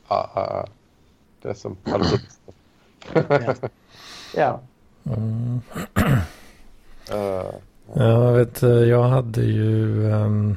[0.08, 0.66] Ja, ja, ja.
[1.42, 3.70] Det är som alkoholister.
[4.36, 4.60] Ja.
[5.04, 5.60] Mm.
[7.08, 7.52] Ja,
[7.94, 10.12] jag vet, eh, jag hade ju...
[10.12, 10.56] ehm,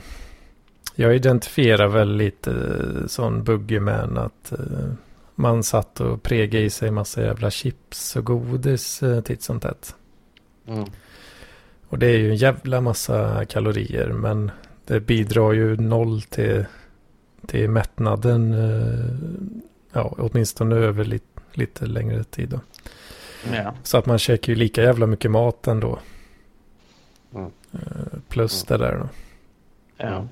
[0.99, 4.91] Jag identifierar väl lite eh, sån boogeyman att eh,
[5.35, 9.95] man satt och pregade i sig massa jävla chips och godis eh, titt som tätt.
[10.67, 10.85] Mm.
[11.87, 14.51] Och det är ju en jävla massa kalorier men
[14.85, 16.65] det bidrar ju noll till,
[17.47, 18.55] till mättnaden.
[19.93, 22.59] Ja, åtminstone över lite, lite längre tid då.
[23.53, 23.73] Ja.
[23.83, 25.99] Så att man käkar ju lika jävla mycket mat ändå.
[27.35, 27.51] Mm.
[28.27, 29.09] Plus det där då.
[29.97, 30.27] Ja.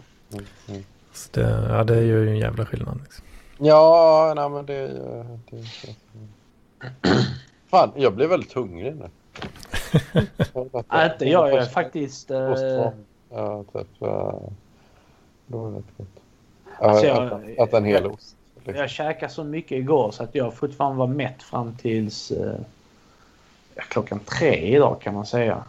[0.67, 0.83] Mm.
[1.13, 2.99] Så det, ja, det gör ju en jävla skillnad.
[3.03, 3.25] Liksom.
[3.57, 4.87] Ja, nej men det...
[4.87, 5.95] det, det.
[7.69, 9.09] Fan, jag blev väldigt hungrig nu.
[10.89, 11.49] Nej, Inte jag.
[11.49, 12.31] Jag är faktiskt...
[12.31, 12.89] eh.
[13.29, 14.01] Ja, typ.
[14.01, 14.33] eh,
[15.47, 16.07] Det var rätt gott.
[16.79, 18.35] Alltså, jag- äta, äta en hel ost.
[18.55, 18.75] liksom.
[18.75, 22.59] Jag käkade så mycket igår så att jag fortfarande var mätt fram tills eh,
[23.75, 25.63] klockan tre idag kan man säga.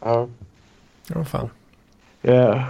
[0.00, 0.26] Ja.
[1.14, 1.50] Ja, fan.
[2.20, 2.64] Ja.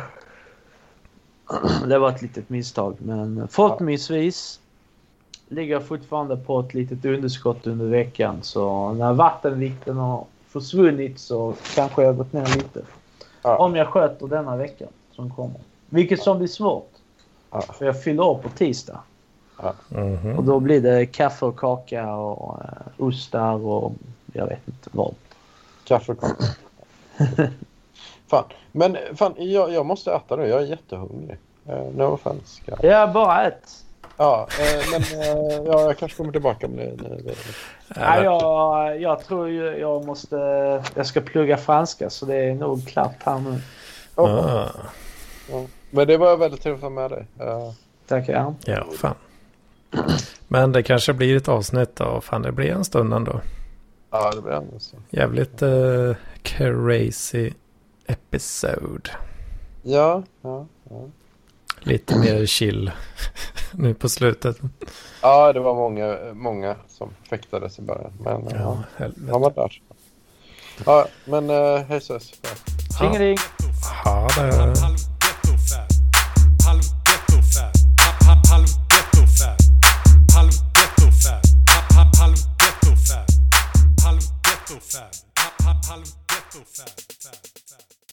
[1.86, 4.60] Det var ett litet misstag men förhoppningsvis
[5.48, 11.54] ligger jag fortfarande på ett litet underskott under veckan så när vattenvikten har försvunnit så
[11.74, 12.82] kanske jag har gått ner lite.
[13.42, 13.56] Ja.
[13.56, 15.60] Om jag sköter denna veckan som kommer.
[15.88, 16.90] Vilket som blir svårt.
[17.50, 17.60] Ja.
[17.60, 19.00] För jag fyller år på tisdag.
[19.88, 20.38] Mhm.
[20.38, 23.92] Och då blir det kaffe och kaka och eh, ostar och
[24.32, 25.14] jag vet inte vad.
[25.84, 26.44] Kaffe och kaka.
[28.30, 28.44] fan.
[28.72, 30.46] Men fan, jag, jag måste äta nu.
[30.48, 31.38] Jag är jättehungrig.
[31.68, 32.62] Uh, no offense.
[32.82, 33.68] Ja, bara ett.
[34.16, 37.08] Ja, eh, men eh, ja, jag kanske kommer tillbaka med det.
[37.08, 37.34] när det-
[37.96, 40.36] Ja, jag, jag tror ju jag måste...
[40.94, 43.60] Jag ska plugga franska så det är nog klart här nu.
[44.14, 44.66] Ah,
[45.50, 45.64] Ja.
[45.90, 47.26] Men det var väldigt trevligt att vara med dig.
[47.40, 47.70] Eh,
[48.08, 48.54] Tackar.
[48.64, 49.14] ja, fan.
[50.48, 52.20] Men det kanske blir ett avsnitt då.
[52.20, 53.40] Fan, det blir en stund ändå.
[54.10, 54.96] ja, det blir ändå så.
[55.10, 57.50] Jävligt eh, crazy
[58.10, 59.10] episode.
[59.82, 61.02] Ja, ja, ja.
[61.82, 62.90] Lite mer chill
[63.72, 64.56] nu på slutet.
[65.22, 68.12] Ja, det var många, många som fäktades i början.
[68.20, 69.32] Men ja, Ja, han helvete.
[69.38, 69.82] var där.
[70.86, 72.32] Ja, men uh, hej ses.
[72.98, 73.36] Tjingeling!
[74.04, 74.74] Ja, det...